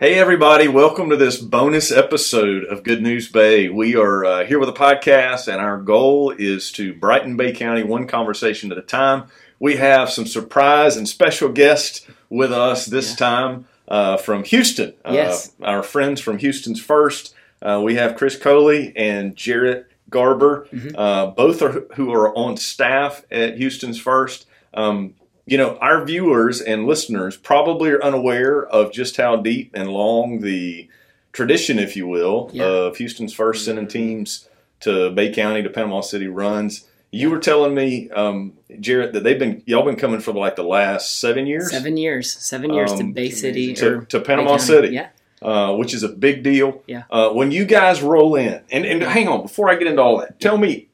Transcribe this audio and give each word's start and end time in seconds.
Hey, 0.00 0.14
everybody, 0.14 0.68
welcome 0.68 1.10
to 1.10 1.16
this 1.16 1.38
bonus 1.38 1.90
episode 1.90 2.62
of 2.64 2.84
Good 2.84 3.02
News 3.02 3.28
Bay. 3.30 3.68
We 3.68 3.96
are 3.96 4.24
uh, 4.24 4.44
here 4.44 4.60
with 4.60 4.68
a 4.68 4.72
podcast, 4.72 5.48
and 5.52 5.60
our 5.60 5.76
goal 5.78 6.30
is 6.38 6.70
to 6.72 6.94
brighten 6.94 7.36
Bay 7.36 7.52
County 7.52 7.82
one 7.82 8.06
conversation 8.06 8.70
at 8.70 8.78
a 8.78 8.82
time. 8.82 9.24
We 9.58 9.76
have 9.76 10.08
some 10.10 10.26
surprise 10.26 10.96
and 10.96 11.08
special 11.08 11.48
guests 11.48 12.06
with 12.30 12.52
us 12.52 12.86
this 12.86 13.10
Yeah. 13.10 13.16
time 13.16 13.66
uh, 13.88 14.16
from 14.18 14.44
Houston. 14.44 14.94
Yes. 15.10 15.52
Uh, 15.60 15.64
our 15.66 15.82
friends 15.82 16.20
from 16.20 16.38
Houston's 16.38 16.80
First. 16.80 17.34
Uh, 17.60 17.80
we 17.82 17.96
have 17.96 18.16
Chris 18.16 18.36
Coley 18.36 18.92
and 18.94 19.34
Jarrett 19.34 19.86
Garber, 20.10 20.68
Mhm. 20.72 20.94
uh, 20.96 21.26
both 21.26 21.60
are 21.60 21.86
who 21.96 22.12
are 22.12 22.32
on 22.36 22.56
staff 22.56 23.24
at 23.32 23.56
Houston's 23.56 23.98
First. 23.98 24.46
Um, 24.74 25.14
you 25.48 25.56
know, 25.58 25.76
our 25.80 26.04
viewers 26.04 26.60
and 26.60 26.86
listeners 26.86 27.36
probably 27.36 27.90
are 27.90 28.02
unaware 28.02 28.66
of 28.66 28.92
just 28.92 29.16
how 29.16 29.36
deep 29.36 29.70
and 29.74 29.88
long 29.90 30.40
the 30.40 30.88
tradition, 31.32 31.78
if 31.78 31.96
you 31.96 32.06
will, 32.06 32.50
Yeah. 32.52 32.64
of 32.64 32.96
Houston's 32.98 33.32
first 33.32 33.64
sending 33.64 33.86
teams 33.88 34.48
to 34.80 35.10
Bay 35.10 35.32
County 35.32 35.62
to 35.62 35.70
Panama 35.70 36.00
City 36.00 36.26
runs. 36.28 36.84
You 37.10 37.30
were 37.30 37.38
telling 37.38 37.74
me, 37.74 38.10
um, 38.10 38.52
Jarrett, 38.80 39.14
that 39.14 39.24
they've 39.24 39.38
been 39.38 39.62
y'all 39.64 39.84
been 39.84 39.96
coming 39.96 40.20
for 40.20 40.32
like 40.34 40.56
the 40.56 40.62
last 40.64 41.18
seven 41.20 41.46
years 41.46 41.70
Seven 41.70 41.96
years. 41.96 42.30
Seven 42.30 42.72
years 42.74 42.92
to 42.92 43.00
Um, 43.00 43.12
Bay 43.12 43.30
City. 43.30 43.72
to, 43.74 43.86
or 43.98 44.04
to 44.06 44.20
Panama 44.20 44.50
County. 44.50 44.62
City, 44.62 44.88
Yeah. 44.94 45.06
uh, 45.40 45.74
which 45.74 45.94
is 45.94 46.02
a 46.02 46.08
big 46.08 46.42
deal. 46.42 46.82
Yeah. 46.86 47.04
Uh, 47.10 47.30
when 47.30 47.50
you 47.50 47.64
guys 47.64 48.02
roll 48.02 48.34
in, 48.36 48.60
and, 48.70 48.84
and 48.84 49.02
hang 49.02 49.26
on, 49.26 49.40
before 49.40 49.70
I 49.70 49.76
get 49.76 49.86
into 49.86 50.02
all 50.02 50.18
that, 50.18 50.38
tell 50.38 50.58
me, 50.58 50.88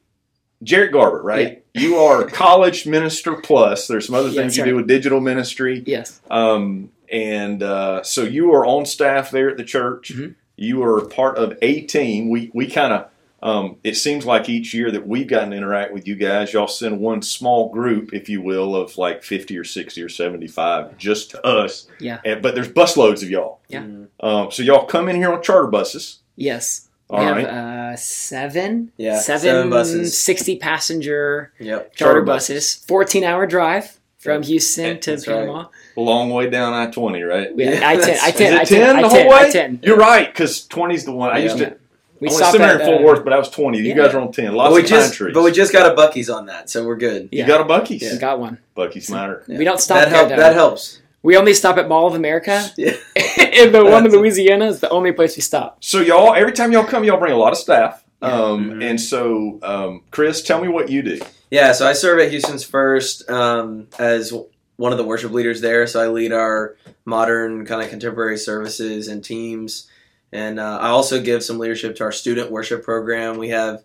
Jarrett 0.63 0.93
Garber, 0.93 1.21
right? 1.21 1.63
You 1.75 1.97
are 1.97 2.25
college 2.25 2.85
minister 2.85 3.35
plus. 3.35 3.87
There's 3.87 4.05
some 4.05 4.15
other 4.15 4.29
Yeah, 4.29 4.41
things 4.41 4.57
you 4.57 4.65
do 4.65 4.75
with 4.75 4.87
digital 4.87 5.19
ministry. 5.19 5.83
Yes. 5.85 6.21
Um, 6.31 6.91
and 7.11 7.61
uh, 7.61 8.03
so 8.03 8.23
you 8.23 8.53
are 8.53 8.65
on 8.65 8.85
staff 8.85 9.31
there 9.31 9.49
at 9.49 9.57
the 9.57 9.63
church. 9.63 10.13
Mhm. 10.15 10.35
You 10.55 10.83
are 10.83 11.05
part 11.05 11.37
of 11.37 11.57
a 11.61 11.81
team. 11.81 12.29
We 12.29 12.49
we 12.53 12.67
kind 12.67 12.93
of 12.93 13.09
um, 13.43 13.75
it 13.83 13.95
seems 13.95 14.25
like 14.25 14.49
each 14.49 14.73
year 14.73 14.89
that 14.89 15.05
we've 15.05 15.27
gotten 15.27 15.51
to 15.51 15.57
interact 15.57 15.93
with 15.93 16.07
you 16.07 16.15
guys, 16.15 16.51
y'all 16.53 16.67
send 16.67 16.99
one 16.99 17.21
small 17.21 17.69
group, 17.69 18.11
if 18.13 18.27
you 18.27 18.41
will, 18.41 18.75
of 18.75 18.97
like 18.97 19.21
fifty 19.21 19.55
or 19.57 19.63
sixty 19.63 20.01
or 20.01 20.09
seventy 20.09 20.47
five, 20.47 20.97
just 20.97 21.31
to 21.31 21.45
us. 21.45 21.87
Yeah. 21.99 22.21
And, 22.25 22.41
but 22.41 22.55
there's 22.55 22.69
busloads 22.69 23.21
of 23.21 23.29
y'all. 23.29 23.59
Yeah. 23.67 23.85
Um, 24.21 24.49
so 24.49 24.63
y'all 24.63 24.85
come 24.85 25.09
in 25.09 25.17
here 25.17 25.31
on 25.31 25.43
charter 25.43 25.67
buses. 25.67 26.19
Yes. 26.35 26.84
All 27.09 27.19
we 27.19 27.31
right. 27.31 27.47
have 27.47 27.93
uh, 27.93 27.95
seven. 27.97 28.91
Yeah, 28.97 29.19
Seven, 29.19 29.41
seven 29.41 29.69
buses. 29.69 30.19
60 30.19 30.57
passenger 30.57 31.51
Yep. 31.59 31.93
charter, 31.95 32.13
Charter 32.13 32.21
buses. 32.23 32.75
14 32.87 33.23
hour 33.23 33.45
drive 33.45 33.99
from 34.17 34.41
Houston 34.43 34.99
to 35.01 35.11
That's 35.11 35.27
right. 35.27 35.35
Panama. 35.41 35.67
A 35.97 36.01
long 36.01 36.31
way 36.31 36.49
down 36.49 36.73
I 36.73 36.89
twenty, 36.91 37.21
right? 37.21 37.55
We, 37.55 37.67
I 37.67 37.95
10. 37.95 38.17
I 38.21 38.31
10. 38.31 38.53
I 38.53 38.63
10 38.63 38.65
10. 38.65 38.79
the 38.79 38.85
I 38.95 39.01
whole 39.01 39.09
10. 39.11 39.27
way? 39.29 39.35
I 39.35 39.49
10. 39.51 39.79
You're 39.83 39.97
right, 39.97 40.27
because 40.27 40.67
20's 40.67 41.05
the 41.05 41.11
one. 41.13 41.29
I 41.31 41.37
used 41.37 41.57
to. 41.59 41.77
We 42.19 42.29
I 42.29 42.31
went 42.31 42.37
stopped 42.37 42.51
seminary 42.53 42.75
at 42.75 42.81
in 42.81 42.87
Fort 42.87 43.01
uh, 43.01 43.05
Worth, 43.05 43.23
but 43.25 43.33
I 43.33 43.37
was 43.37 43.49
20. 43.49 43.77
You 43.77 43.83
yeah. 43.83 43.95
guys 43.95 44.13
are 44.15 44.19
on 44.21 44.31
10. 44.31 44.55
Lots 44.55 44.69
But 44.69 44.73
we 44.73 44.79
of 44.83 44.89
pine 44.89 44.99
just, 44.99 45.13
trees. 45.15 45.33
but 45.33 45.43
we 45.43 45.51
just 45.51 45.71
got 45.73 45.91
a 45.91 45.95
Buc-ee's 45.95 46.29
on 46.29 46.45
that, 46.47 46.69
so 46.69 46.85
we're 46.87 46.95
good. 46.95 47.29
you 47.31 47.45
got 47.45 47.61
a 47.61 47.65
Buc-ee's. 47.65 48.01
We 48.13 48.17
got 48.17 48.39
one. 48.39 48.57
Buc-ee's 48.75 49.11
matter. 49.11 49.43
Yeah. 49.47 49.57
We 49.57 49.65
don't 49.65 49.79
stop 49.79 49.97
that 49.97 50.07
help. 50.09 50.29
That 50.29 50.53
helps. 50.53 51.01
We 51.25 51.37
only 51.37 51.55
stop 51.55 51.77
at 51.77 51.87
Mall 51.89 52.05
of 52.05 52.13
America. 52.13 52.69
Yeah. 52.77 52.93
and 53.15 53.73
the 53.73 53.83
one 53.83 54.05
in 54.05 54.11
Louisiana 54.11 54.67
is 54.67 54.79
the 54.79 54.89
only 54.89 55.11
place 55.11 55.35
we 55.35 55.41
stop. 55.41 55.83
So 55.83 55.99
y'all, 55.99 56.35
every 56.35 56.51
time 56.51 56.71
y'all 56.71 56.83
come, 56.83 57.03
y'all 57.03 57.17
bring 57.17 57.33
a 57.33 57.37
lot 57.37 57.51
of 57.51 57.57
staff. 57.57 58.03
Yeah. 58.21 58.27
Um, 58.29 58.69
Mhm. 58.69 58.89
And 58.89 59.01
so, 59.01 59.59
um, 59.63 60.01
Chris, 60.11 60.43
tell 60.43 60.61
me 60.61 60.67
what 60.67 60.89
you 60.89 61.01
do. 61.01 61.19
Yeah, 61.49 61.71
so 61.71 61.87
I 61.87 61.93
serve 61.93 62.19
at 62.19 62.29
Houston's 62.29 62.63
First 62.63 63.27
um, 63.29 63.87
as 63.97 64.33
one 64.75 64.91
of 64.91 64.97
the 64.99 65.03
worship 65.03 65.31
leaders 65.31 65.61
there. 65.61 65.87
So 65.87 65.99
I 65.99 66.07
lead 66.09 66.31
our 66.31 66.75
modern 67.05 67.65
kind 67.65 67.81
of 67.81 67.89
contemporary 67.89 68.37
services 68.37 69.07
and 69.07 69.23
teams, 69.23 69.87
and 70.31 70.59
uh, 70.59 70.77
I 70.79 70.89
also 70.89 71.21
give 71.21 71.43
some 71.43 71.57
leadership 71.57 71.95
to 71.97 72.03
our 72.03 72.11
student 72.11 72.51
worship 72.51 72.83
program. 72.83 73.37
We 73.37 73.49
have 73.49 73.81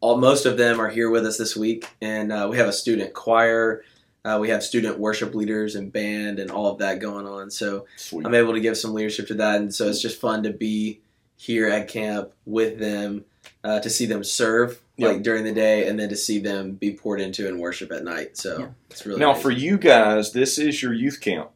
all, 0.00 0.18
most 0.18 0.46
of 0.46 0.56
them 0.56 0.80
are 0.80 0.88
here 0.88 1.10
with 1.10 1.26
us 1.26 1.36
this 1.38 1.56
week, 1.56 1.88
and 2.00 2.30
uh, 2.30 2.46
we 2.50 2.58
have 2.58 2.68
a 2.68 2.72
student 2.72 3.12
choir. 3.14 3.82
Uh, 4.24 4.38
we 4.40 4.50
have 4.50 4.62
student 4.62 4.98
worship 4.98 5.34
leaders 5.34 5.74
and 5.76 5.92
band 5.92 6.38
and 6.38 6.50
all 6.50 6.66
of 6.70 6.78
that 6.78 6.98
going 7.00 7.26
on. 7.26 7.50
So 7.50 7.86
Sweet. 7.96 8.26
I'm 8.26 8.34
able 8.34 8.52
to 8.52 8.60
give 8.60 8.76
some 8.76 8.92
leadership 8.92 9.26
to 9.28 9.34
that, 9.34 9.60
and 9.60 9.74
so 9.74 9.88
it's 9.88 10.02
just 10.02 10.20
fun 10.20 10.42
to 10.42 10.50
be 10.50 11.00
here 11.36 11.68
at 11.68 11.88
camp 11.88 12.32
with 12.44 12.78
them, 12.78 13.24
uh, 13.64 13.80
to 13.80 13.88
see 13.88 14.04
them 14.06 14.22
serve 14.22 14.80
like 14.98 15.22
during 15.22 15.44
the 15.44 15.52
day, 15.52 15.88
and 15.88 15.98
then 15.98 16.10
to 16.10 16.16
see 16.16 16.38
them 16.38 16.72
be 16.72 16.92
poured 16.92 17.22
into 17.22 17.48
in 17.48 17.58
worship 17.58 17.90
at 17.90 18.04
night. 18.04 18.36
So 18.36 18.58
Yeah. 18.58 18.66
it's 18.90 19.06
really 19.06 19.18
now, 19.20 19.32
nice. 19.32 19.40
for 19.40 19.50
you 19.50 19.78
guys, 19.78 20.32
this 20.32 20.58
is 20.58 20.82
your 20.82 20.92
youth 20.92 21.22
camp. 21.22 21.48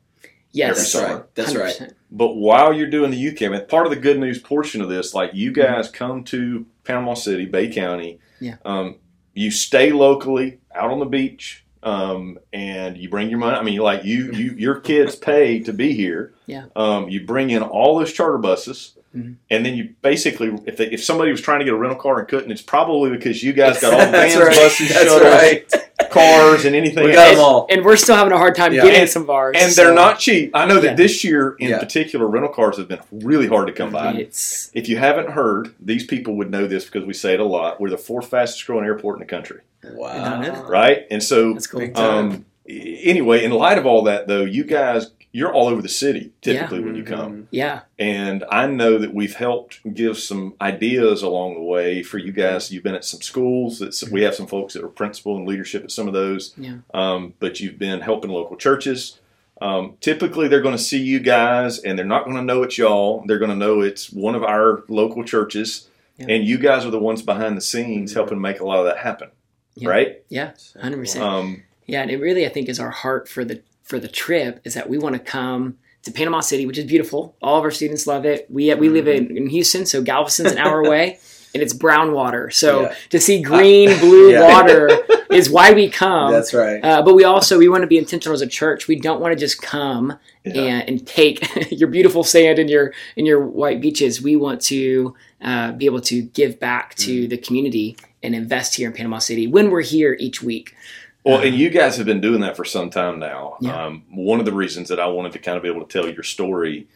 Yes. 0.53 0.77
that's 0.79 0.93
summer. 0.93 1.15
right. 1.17 1.35
That's 1.35 1.55
right. 1.55 1.75
100%. 1.79 1.93
But 2.11 2.37
while 2.37 2.73
you're 2.73 2.89
doing 2.89 3.11
the 3.11 3.17
youth 3.19 3.37
camp, 3.37 3.53
and 3.55 3.69
part 3.69 3.85
of 3.87 3.91
the 3.91 3.99
good 4.01 4.19
news 4.19 4.39
portion 4.39 4.81
of 4.81 4.89
this, 4.89 5.13
like 5.13 5.35
you 5.35 5.51
Mm-hmm. 5.53 5.61
guys 5.75 5.91
come 5.91 6.25
to 6.25 6.65
Panama 6.85 7.13
City, 7.13 7.45
Bay 7.45 7.71
County. 7.71 8.21
Yeah. 8.41 8.57
Um, 8.65 8.97
you 9.35 9.51
stay 9.51 9.91
locally 9.93 10.61
out 10.75 10.91
on 10.91 11.01
the 11.01 11.05
beach, 11.07 11.64
um, 11.85 12.39
and 12.53 12.97
you 12.97 13.09
bring 13.09 13.29
your 13.31 13.39
money. 13.39 13.57
I 13.57 13.63
mean, 13.63 13.79
like 13.79 14.05
you, 14.05 14.33
you, 14.33 14.53
your 14.57 14.81
kids 14.81 15.15
pay 15.15 15.61
to 15.61 15.73
be 15.73 15.93
here. 15.93 16.33
Yeah. 16.47 16.67
Um, 16.75 17.09
you 17.09 17.25
bring 17.25 17.51
in 17.51 17.63
all 17.63 17.99
those 17.99 18.13
charter 18.13 18.39
buses. 18.39 18.93
Mhm. 19.15 19.37
And 19.49 19.65
then 19.65 19.77
you 19.77 19.95
basically, 20.03 20.59
if 20.67 20.77
they, 20.77 20.87
if 20.91 21.05
somebody 21.05 21.31
was 21.31 21.41
trying 21.41 21.61
to 21.61 21.65
get 21.65 21.75
a 21.75 21.77
rental 21.77 21.99
car 21.99 22.19
and 22.19 22.27
couldn't, 22.29 22.51
it's 22.51 22.63
probably 22.63 23.11
because 23.11 23.45
you 23.45 23.53
guys 23.53 23.81
got 23.81 23.93
all 23.95 24.01
the 24.01 24.11
vans, 24.11 24.37
right. 24.37 24.57
buses, 24.57 24.89
That's 24.89 25.05
shuttles, 25.05 25.23
right. 25.23 25.73
Cars, 26.15 26.65
and 26.65 26.75
anything 26.77 27.05
We 27.05 27.11
else. 27.11 27.17
got 27.17 27.31
them 27.35 27.45
all. 27.45 27.67
And 27.71 27.85
we're 27.85 27.97
still 27.97 28.17
having 28.17 28.33
a 28.33 28.39
hard 28.39 28.55
time 28.55 28.73
Yeah. 28.73 28.83
getting 28.85 29.01
And- 29.03 29.11
some 29.11 29.23
of 29.23 29.31
ours. 29.31 29.57
and 29.59 29.71
so 29.73 29.85
they're 29.85 29.95
not 29.95 30.19
cheap. 30.19 30.51
I 30.55 30.67
know 30.67 30.77
that 30.81 30.91
Yeah. 30.91 30.95
this 30.95 31.25
year 31.25 31.57
in 31.59 31.71
Yeah. 31.71 31.79
particular, 31.79 32.27
rental 32.27 32.53
cars 32.53 32.77
have 32.79 32.89
been 32.89 33.01
really 33.13 33.47
hard 33.49 33.67
to 33.67 33.73
come 33.73 33.91
by. 33.91 34.13
It's 34.13 34.71
If 34.75 34.89
you 34.89 34.97
haven't 34.97 35.31
heard, 35.31 35.71
these 35.81 36.05
people 36.07 36.37
would 36.37 36.51
know 36.51 36.67
this 36.67 36.85
because 36.85 37.05
we 37.05 37.13
say 37.13 37.35
it 37.35 37.41
a 37.41 37.45
lot. 37.45 37.81
We're 37.81 37.91
the 37.91 37.99
fourth 37.99 38.27
fastest 38.29 38.67
growing 38.67 38.85
airport 38.85 39.17
in 39.17 39.21
the 39.21 39.27
country, 39.27 39.59
Wow. 39.95 40.65
right? 40.69 41.07
And 41.11 41.23
so, 41.23 41.53
that's 41.53 41.67
cool. 41.67 41.89
Um, 41.97 42.45
anyway, 42.69 43.45
in 43.45 43.51
light 43.51 43.79
of 43.79 43.87
all 43.87 44.03
that, 44.05 44.29
though, 44.29 44.43
you 44.45 44.65
guys, 44.65 45.11
you're 45.37 45.53
all 45.53 45.67
over 45.67 45.83
the 45.83 45.89
city 45.89 46.31
typically 46.43 46.79
when 46.79 46.95
you 46.95 47.03
come. 47.03 47.33
Mhm. 47.33 47.47
Yeah. 47.51 47.81
And 47.99 48.45
I 48.53 48.69
know 48.69 48.99
that 48.99 49.13
we've 49.13 49.35
helped 49.35 49.81
give 49.93 50.17
some 50.17 50.55
ideas 50.61 51.23
along 51.23 51.55
the 51.55 51.61
way 51.63 52.05
for 52.05 52.19
you 52.19 52.31
guys. 52.31 52.71
You've 52.71 52.85
been 52.85 52.95
at 52.95 53.05
some 53.05 53.21
schools. 53.21 53.81
That 53.81 54.01
we 54.13 54.23
have 54.23 54.37
some 54.37 54.47
folks 54.47 54.75
that 54.75 54.85
are 54.85 54.89
principal 54.89 55.37
and 55.37 55.45
leadership 55.47 55.83
at 55.83 55.91
some 55.91 56.07
of 56.07 56.15
those. 56.15 56.55
Yeah. 56.57 56.77
Um, 56.95 57.35
but 57.41 57.59
you've 57.59 57.81
been 57.81 58.01
helping 58.01 58.31
local 58.31 58.57
churches. 58.57 59.19
Um, 59.61 59.95
typically, 60.01 60.47
they're 60.47 60.63
going 60.63 60.77
to 60.77 60.83
see 60.83 61.03
you 61.03 61.19
guys, 61.19 61.79
and 61.81 61.99
they're 61.99 62.07
not 62.07 62.25
going 62.25 62.37
to 62.37 62.43
know 62.43 62.63
it's 62.63 62.79
y'all. 62.79 63.25
They're 63.27 63.39
going 63.41 63.51
to 63.51 63.57
know 63.57 63.81
it's 63.81 64.13
one 64.13 64.37
of 64.37 64.45
our 64.45 64.85
local 64.89 65.25
churches, 65.25 65.89
Yeah. 66.17 66.27
and 66.29 66.45
you 66.45 66.59
guys 66.59 66.85
are 66.87 66.91
the 66.91 66.99
ones 67.01 67.23
behind 67.23 67.57
the 67.57 67.61
scenes 67.61 68.15
helping 68.15 68.41
make 68.41 68.61
a 68.61 68.65
lot 68.65 68.79
of 68.79 68.85
that 68.87 68.99
happen. 68.99 69.31
Yeah. 69.75 69.89
Right? 69.89 70.23
Yeah. 70.29 70.53
100%. 70.81 71.21
Um, 71.21 71.63
Yeah, 71.87 72.03
and 72.03 72.11
it 72.11 72.19
really 72.21 72.47
I 72.47 72.51
think 72.51 72.69
is 72.69 72.79
our 72.81 72.91
heart 72.91 73.29
for 73.29 73.45
the 73.45 73.61
for 73.85 73.99
the 74.01 74.09
trip 74.09 74.61
is 74.65 74.75
that 74.75 74.89
we 74.89 74.99
want 74.99 75.15
to 75.15 75.19
come 75.21 75.79
to 76.03 76.11
Panama 76.11 76.41
City, 76.41 76.67
which 76.67 76.77
is 76.79 76.85
beautiful. 76.85 77.37
All 77.41 77.57
of 77.59 77.65
our 77.65 77.71
students 77.71 78.07
love 78.07 78.25
it. 78.27 78.47
We 78.51 78.75
we 78.75 78.89
live 78.89 79.07
in, 79.09 79.37
in 79.37 79.47
Houston, 79.49 79.87
so 79.87 80.03
Galveston's 80.03 80.53
an 80.53 80.59
hour 80.59 80.81
away, 80.81 81.19
and 81.55 81.63
it's 81.63 81.73
brown 81.73 82.13
water. 82.13 82.51
So 82.51 82.83
Yeah. 82.83 82.95
to 83.11 83.21
see 83.21 83.41
green, 83.41 83.89
blue 84.01 84.33
Yeah. 84.33 84.47
water 84.53 84.91
is 85.31 85.49
why 85.49 85.73
we 85.73 85.89
come. 85.89 86.33
That's 86.33 86.53
right. 86.53 86.85
uh, 86.85 87.03
but 87.03 87.15
we 87.15 87.25
also 87.25 87.59
we 87.59 87.69
want 87.69 87.83
to 87.83 87.87
be 87.87 87.97
intentional 87.99 88.35
as 88.35 88.43
a 88.43 88.47
church. 88.47 88.89
We 88.89 88.97
don't 89.01 89.21
want 89.21 89.33
to 89.33 89.39
just 89.39 89.63
come 89.63 90.19
yeah. 90.45 90.61
and, 90.63 90.89
and 90.89 91.07
take 91.07 91.39
your 91.71 91.89
beautiful 91.89 92.25
sand 92.25 92.59
and 92.59 92.69
your 92.69 92.93
and 93.17 93.27
your 93.27 93.41
white 93.47 93.81
beaches. 93.81 94.21
We 94.21 94.37
want 94.37 94.61
to 94.63 95.15
uh, 95.41 95.73
be 95.73 95.87
able 95.87 96.01
to 96.03 96.23
give 96.23 96.59
back 96.61 96.95
Mm. 96.97 97.05
to 97.07 97.29
the 97.29 97.39
community 97.39 97.97
and 98.23 98.35
invest 98.35 98.75
here 98.77 98.89
in 98.89 98.95
Panama 98.95 99.19
City 99.19 99.47
when 99.47 99.71
we're 99.71 99.83
here 99.83 100.17
each 100.21 100.43
week. 100.43 100.75
Well, 101.25 101.41
and 101.41 101.55
you 101.55 101.71
guys 101.71 101.97
have 101.97 102.07
been 102.07 102.21
doing 102.21 102.43
that 102.43 102.55
for 102.57 102.67
some 102.67 102.91
time 102.91 103.19
now. 103.19 103.57
Yeah. 103.61 103.87
Um, 103.87 104.05
one 104.11 104.41
of 104.41 104.45
the 104.45 104.53
reasons 104.53 104.91
that 104.91 105.01
I 105.01 105.07
wanted 105.07 105.33
to 105.33 105.39
kind 105.39 105.57
of 105.57 105.63
be 105.63 105.71
able 105.71 105.85
to 105.85 105.91
tell 105.91 106.09
your 106.09 106.23
story 106.23 106.87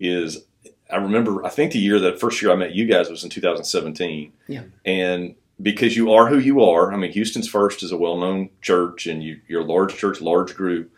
is 0.00 0.44
I 0.90 0.96
remember, 0.96 1.44
I 1.44 1.50
think 1.50 1.72
the 1.72 1.78
year 1.78 1.98
that 2.00 2.18
first 2.18 2.40
year 2.40 2.50
I 2.50 2.56
met 2.56 2.74
you 2.74 2.86
guys 2.86 3.10
was 3.10 3.24
in 3.24 3.30
2017. 3.30 4.32
Yeah. 4.48 4.62
And 4.84 5.34
because 5.60 5.96
you 5.96 6.12
are 6.12 6.28
who 6.28 6.38
you 6.38 6.62
are, 6.62 6.92
I 6.92 6.96
mean, 6.96 7.12
Houston's 7.12 7.48
First 7.48 7.82
is 7.82 7.92
a 7.92 7.96
well 7.96 8.16
known 8.16 8.50
church 8.62 9.06
and 9.06 9.22
you, 9.22 9.40
you're 9.48 9.62
a 9.62 9.64
large 9.64 9.96
church, 9.96 10.20
large 10.20 10.54
group. 10.54 10.90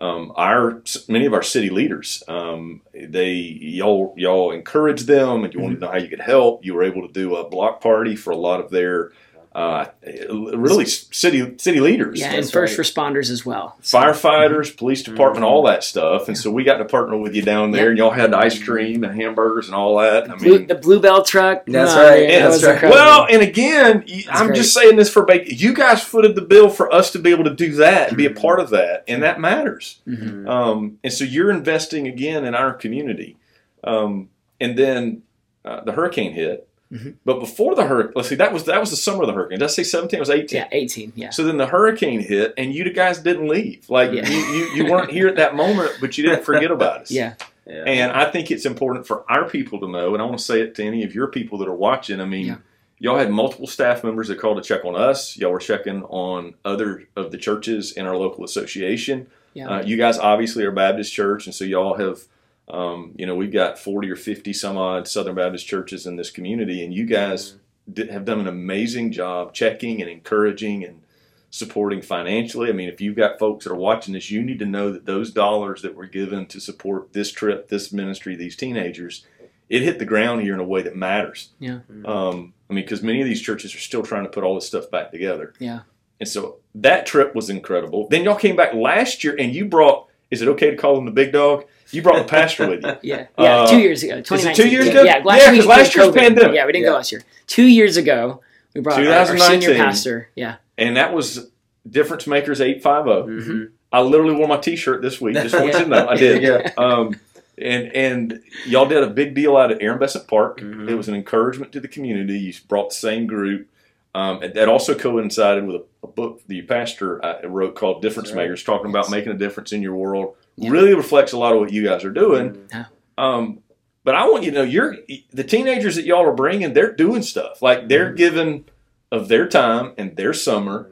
Um, 0.00 0.32
our 0.34 0.82
many 1.08 1.24
of 1.24 1.32
our 1.32 1.42
city 1.42 1.70
leaders, 1.70 2.22
um, 2.26 2.82
they 2.92 3.30
y'all 3.32 4.12
y'all 4.16 4.50
encouraged 4.50 5.06
them, 5.06 5.44
and 5.44 5.54
you 5.54 5.60
wanted 5.60 5.76
to 5.76 5.80
know 5.82 5.92
how 5.92 5.98
you 5.98 6.08
could 6.08 6.20
help. 6.20 6.64
You 6.64 6.74
were 6.74 6.82
able 6.82 7.06
to 7.06 7.12
do 7.12 7.36
a 7.36 7.48
block 7.48 7.80
party 7.80 8.16
for 8.16 8.32
a 8.32 8.36
lot 8.36 8.58
of 8.58 8.70
their 8.72 9.12
uh, 9.54 9.86
really 10.02 10.84
city 10.84 11.54
city 11.58 11.78
leaders, 11.78 12.18
Yeah, 12.18 12.32
and 12.32 12.50
first 12.50 12.76
right. 12.76 12.84
responders 12.84 13.30
as 13.30 13.46
well. 13.46 13.76
So- 13.82 13.98
firefighters, 13.98 14.76
police 14.76 15.02
department, 15.04 15.44
Mhm. 15.44 15.48
all 15.48 15.62
that 15.66 15.84
stuff. 15.84 16.26
And 16.26 16.36
so 16.36 16.50
we 16.50 16.64
got 16.64 16.78
to 16.78 16.84
partner 16.84 17.16
with 17.16 17.36
you 17.36 17.42
down 17.42 17.70
there, 17.70 17.84
Yeah. 17.84 17.88
and 17.90 17.98
y'all 17.98 18.10
had 18.10 18.34
ice 18.34 18.60
cream 18.60 19.04
and 19.04 19.14
hamburgers 19.14 19.66
and 19.66 19.76
all 19.76 19.98
that. 19.98 20.28
I 20.28 20.34
Blue, 20.34 20.58
mean, 20.58 20.66
the 20.66 20.74
Blue 20.74 20.98
Bell 20.98 21.22
truck. 21.22 21.66
That's 21.66 21.92
oh, 21.94 22.02
right, 22.02 22.28
yeah, 22.28 22.48
that's 22.48 22.64
right. 22.64 22.82
well, 22.82 23.26
and 23.30 23.42
again, 23.42 24.04
That's 24.08 24.26
I'm 24.28 24.46
great. 24.48 24.56
just 24.56 24.74
saying 24.74 24.96
this 24.96 25.08
for 25.08 25.24
bacon. 25.24 25.54
You 25.56 25.72
guys 25.72 26.02
footed 26.02 26.34
the 26.34 26.42
bill 26.42 26.68
for 26.68 26.92
us 26.92 27.12
to 27.12 27.20
be 27.20 27.30
able 27.30 27.44
to 27.44 27.54
do 27.54 27.74
that 27.74 28.08
and 28.08 28.16
be 28.16 28.26
a 28.26 28.30
part 28.30 28.58
of 28.58 28.70
that, 28.70 29.04
and 29.06 29.22
that 29.22 29.38
matters. 29.40 30.00
Mhm. 30.08 30.48
Um, 30.48 30.98
and 31.04 31.12
so 31.12 31.22
you're 31.22 31.52
investing 31.52 32.08
again 32.08 32.44
in 32.44 32.56
our 32.56 32.72
community. 32.72 33.36
Um, 33.84 34.30
and 34.60 34.76
then 34.76 35.22
uh, 35.64 35.82
the 35.84 35.92
hurricane 35.92 36.32
hit. 36.32 36.68
Mhm. 36.92 37.14
But 37.24 37.40
before 37.40 37.74
the 37.74 37.86
hurricane, 37.86 38.12
let's 38.14 38.28
see, 38.28 38.34
that 38.36 38.52
was 38.52 38.64
that 38.64 38.78
was 38.78 38.90
the 38.90 38.96
summer 38.96 39.22
of 39.22 39.26
the 39.26 39.32
hurricane. 39.32 39.58
Did 39.58 39.64
I 39.64 39.68
say 39.68 39.82
17? 39.82 40.18
It 40.18 40.20
was 40.20 40.30
18. 40.30 40.58
Yeah, 40.58 40.68
18. 40.70 41.12
Yeah. 41.16 41.30
So 41.30 41.42
then 41.44 41.56
the 41.56 41.66
hurricane 41.66 42.20
hit, 42.20 42.54
and 42.58 42.72
you 42.74 42.90
guys 42.92 43.18
didn't 43.18 43.48
leave. 43.48 43.88
Like 43.88 44.12
Yeah. 44.12 44.28
you, 44.28 44.36
you, 44.38 44.64
you 44.84 44.92
weren't 44.92 45.10
here 45.10 45.26
at 45.28 45.36
that 45.36 45.54
moment, 45.56 45.92
but 46.00 46.16
you 46.18 46.24
didn't 46.24 46.44
forget 46.44 46.70
about 46.70 47.02
us. 47.02 47.10
Yeah. 47.10 47.34
Yeah. 47.66 47.84
And 47.86 48.12
I 48.12 48.30
think 48.30 48.50
it's 48.50 48.66
important 48.66 49.06
for 49.06 49.24
our 49.30 49.48
people 49.48 49.80
to 49.80 49.88
know, 49.88 50.12
and 50.12 50.20
I 50.22 50.26
want 50.26 50.38
to 50.38 50.44
say 50.44 50.60
it 50.60 50.74
to 50.74 50.84
any 50.84 51.02
of 51.02 51.14
your 51.14 51.28
people 51.28 51.56
that 51.58 51.68
are 51.68 51.74
watching. 51.74 52.20
I 52.20 52.26
mean, 52.26 52.46
Yeah. 52.46 52.56
y'all 52.98 53.16
had 53.16 53.30
multiple 53.30 53.66
staff 53.66 54.04
members 54.04 54.28
that 54.28 54.38
called 54.38 54.62
to 54.62 54.68
check 54.68 54.84
on 54.84 54.94
us. 54.94 55.38
Y'all 55.38 55.50
were 55.50 55.58
checking 55.58 56.02
on 56.04 56.54
other 56.66 57.04
of 57.16 57.30
the 57.32 57.38
churches 57.38 57.92
in 57.92 58.04
our 58.04 58.16
local 58.18 58.44
association. 58.44 59.28
Yeah. 59.54 59.68
Uh, 59.78 59.82
you 59.82 59.96
guys 59.96 60.18
obviously 60.18 60.62
are 60.64 60.72
Baptist 60.72 61.14
church, 61.14 61.46
and 61.46 61.54
so 61.54 61.64
y'all 61.64 61.94
have, 61.94 62.24
um, 62.68 63.12
you 63.16 63.26
know, 63.26 63.34
we've 63.34 63.52
got 63.52 63.78
40 63.78 64.10
or 64.10 64.16
50 64.16 64.52
some 64.52 64.76
odd 64.76 65.06
Southern 65.06 65.34
Baptist 65.34 65.66
churches 65.66 66.06
in 66.06 66.16
this 66.16 66.30
community, 66.30 66.82
and 66.82 66.94
you 66.94 67.04
guys 67.04 67.56
did, 67.92 68.10
have 68.10 68.24
done 68.24 68.40
an 68.40 68.48
amazing 68.48 69.12
job 69.12 69.52
checking 69.52 70.00
and 70.00 70.10
encouraging 70.10 70.84
and 70.84 71.02
supporting 71.50 72.02
financially. 72.02 72.68
I 72.68 72.72
mean, 72.72 72.88
if 72.88 73.00
you've 73.00 73.16
got 73.16 73.38
folks 73.38 73.64
that 73.64 73.72
are 73.72 73.76
watching 73.76 74.14
this, 74.14 74.30
you 74.30 74.42
need 74.42 74.58
to 74.58 74.66
know 74.66 74.90
that 74.92 75.06
those 75.06 75.30
dollars 75.30 75.82
that 75.82 75.94
were 75.94 76.06
given 76.06 76.46
to 76.46 76.58
support 76.60 77.12
this 77.12 77.30
trip, 77.30 77.68
this 77.68 77.92
ministry, 77.92 78.34
these 78.34 78.56
teenagers, 78.56 79.26
it 79.68 79.82
hit 79.82 79.98
the 79.98 80.04
ground 80.04 80.42
here 80.42 80.54
in 80.54 80.60
a 80.60 80.64
way 80.64 80.82
that 80.82 80.96
matters. 80.96 81.50
Yeah. 81.58 81.80
Um, 82.04 82.54
I 82.68 82.72
mean, 82.72 82.84
because 82.84 83.02
many 83.02 83.20
of 83.20 83.26
these 83.26 83.40
churches 83.40 83.74
are 83.74 83.78
still 83.78 84.02
trying 84.02 84.24
to 84.24 84.30
put 84.30 84.42
all 84.42 84.54
this 84.54 84.66
stuff 84.66 84.90
back 84.90 85.12
together. 85.12 85.52
Yeah. 85.58 85.80
And 86.18 86.28
so 86.28 86.56
that 86.74 87.06
trip 87.06 87.34
was 87.34 87.50
incredible. 87.50 88.08
Then 88.08 88.24
y'all 88.24 88.34
came 88.36 88.56
back 88.56 88.74
last 88.74 89.22
year 89.22 89.36
and 89.38 89.54
you 89.54 89.66
brought, 89.66 90.08
is 90.34 90.42
it 90.42 90.48
okay 90.48 90.70
to 90.70 90.76
call 90.76 90.98
him 90.98 91.06
the 91.06 91.10
big 91.10 91.32
dog? 91.32 91.64
You 91.90 92.02
brought 92.02 92.18
the 92.18 92.28
pastor 92.28 92.68
with 92.68 92.82
you. 92.84 92.92
Yeah, 93.02 93.26
yeah, 93.38 93.60
Uh, 93.62 93.66
two 93.70 93.78
years 93.78 94.02
ago. 94.02 94.16
it 94.16 94.26
2019. 94.26 94.54
two 94.64 94.70
years 94.70 94.86
yeah, 94.86 94.90
ago? 94.92 95.02
Yeah, 95.04 95.16
Yeah, 95.24 95.54
'cause 95.56 95.66
last 95.66 95.94
year's 95.94 96.08
COVID. 96.08 96.14
pandemic. 96.16 96.54
Yeah, 96.56 96.66
we 96.66 96.72
didn't 96.72 96.84
Yeah. 96.84 96.90
go 96.90 96.94
last 96.96 97.12
year. 97.12 97.22
Two 97.46 97.64
years 97.66 97.96
ago, 97.96 98.40
we 98.74 98.80
brought 98.80 99.00
our, 99.06 99.12
our 99.12 99.38
senior 99.38 99.74
pastor. 99.76 100.28
Yeah, 100.34 100.56
And 100.76 100.96
that 100.96 101.14
was 101.14 101.50
Difference 101.88 102.26
Makers 102.26 102.60
850. 102.60 103.50
Mhm. 103.50 103.68
I 103.92 104.00
literally 104.00 104.34
wore 104.34 104.48
my 104.48 104.56
T-shirt 104.56 105.02
this 105.02 105.20
week. 105.20 105.34
Just 105.36 105.54
want 105.54 105.66
you 105.66 105.72
to 105.72 105.86
know, 105.94 106.08
I 106.08 106.16
did. 106.16 106.42
Yeah. 106.42 106.70
Um, 106.76 107.14
and 107.56 107.94
and 107.94 108.40
y'all 108.66 108.86
did 108.86 109.04
a 109.04 109.06
big 109.08 109.34
deal 109.34 109.56
out 109.56 109.70
at 109.70 109.80
Aaron 109.80 109.98
Bessant 110.00 110.26
Park. 110.26 110.60
Mhm. 110.60 110.88
It 110.90 110.94
was 110.96 111.06
an 111.08 111.14
encouragement 111.14 111.70
to 111.72 111.78
the 111.80 111.86
community. 111.86 112.36
You 112.38 112.52
brought 112.68 112.88
the 112.88 112.96
same 112.96 113.26
group. 113.28 113.68
Um, 114.16 114.40
that 114.54 114.68
also 114.68 114.94
coincided 114.94 115.66
with 115.66 115.76
a, 115.76 115.84
a 116.04 116.06
book 116.06 116.40
the 116.46 116.62
pastor 116.62 117.24
uh, 117.24 117.48
wrote 117.48 117.74
called 117.74 118.00
Difference 118.00 118.30
right. 118.30 118.42
Makers, 118.44 118.62
talking 118.62 118.88
about 118.90 119.06
Yes. 119.06 119.10
making 119.10 119.32
a 119.32 119.36
difference 119.36 119.72
in 119.72 119.82
your 119.82 119.96
world. 119.96 120.36
Yeah. 120.56 120.70
Really 120.70 120.94
reflects 120.94 121.32
a 121.32 121.38
lot 121.38 121.52
of 121.52 121.58
what 121.58 121.72
you 121.72 121.82
guys 121.84 122.04
are 122.04 122.12
doing. 122.12 122.64
Yeah. 122.72 122.84
Um, 123.18 123.58
but 124.04 124.14
I 124.14 124.28
want 124.28 124.44
you 124.44 124.52
to 124.52 124.58
know, 124.58 124.62
you're 124.62 124.96
the 125.32 125.42
teenagers 125.42 125.96
that 125.96 126.04
y'all 126.04 126.24
are 126.26 126.32
bringing. 126.32 126.74
They're 126.74 126.92
doing 126.92 127.22
stuff 127.22 127.60
like 127.60 127.88
they're 127.88 128.12
Mhm. 128.12 128.16
giving 128.16 128.64
of 129.10 129.26
their 129.28 129.48
time 129.48 129.92
and 129.98 130.16
their 130.16 130.32
summer 130.32 130.90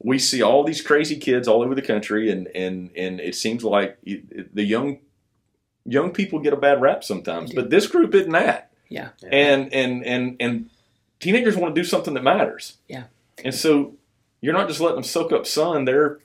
we 0.00 0.18
see 0.18 0.40
all 0.42 0.62
these 0.62 0.80
crazy 0.80 1.16
kids 1.16 1.48
all 1.48 1.60
over 1.62 1.74
the 1.74 1.82
country, 1.82 2.30
and 2.30 2.46
and 2.54 2.90
and 2.96 3.18
it 3.18 3.34
seems 3.34 3.64
like 3.64 3.98
the 4.04 4.62
young 4.62 4.98
young 5.84 6.12
people 6.12 6.38
get 6.38 6.52
a 6.52 6.56
bad 6.56 6.80
rap 6.80 7.02
sometimes. 7.02 7.52
But 7.52 7.70
this 7.70 7.88
group 7.88 8.14
isn't 8.14 8.30
that, 8.30 8.70
yeah, 8.88 9.08
and 9.28 9.72
and 9.74 10.04
and 10.06 10.36
and 10.38 10.70
teenagers 11.20 11.56
want 11.56 11.74
to 11.74 11.80
do 11.80 11.84
something 11.84 12.14
that 12.14 12.22
matters. 12.22 12.78
Yeah. 12.88 13.04
and 13.44 13.54
so 13.54 13.94
you're 14.40 14.54
not 14.54 14.68
just 14.68 14.80
letting 14.80 14.96
them 14.96 15.04
soak 15.04 15.32
up 15.32 15.46
sun; 15.46 15.84
they're 15.84 16.18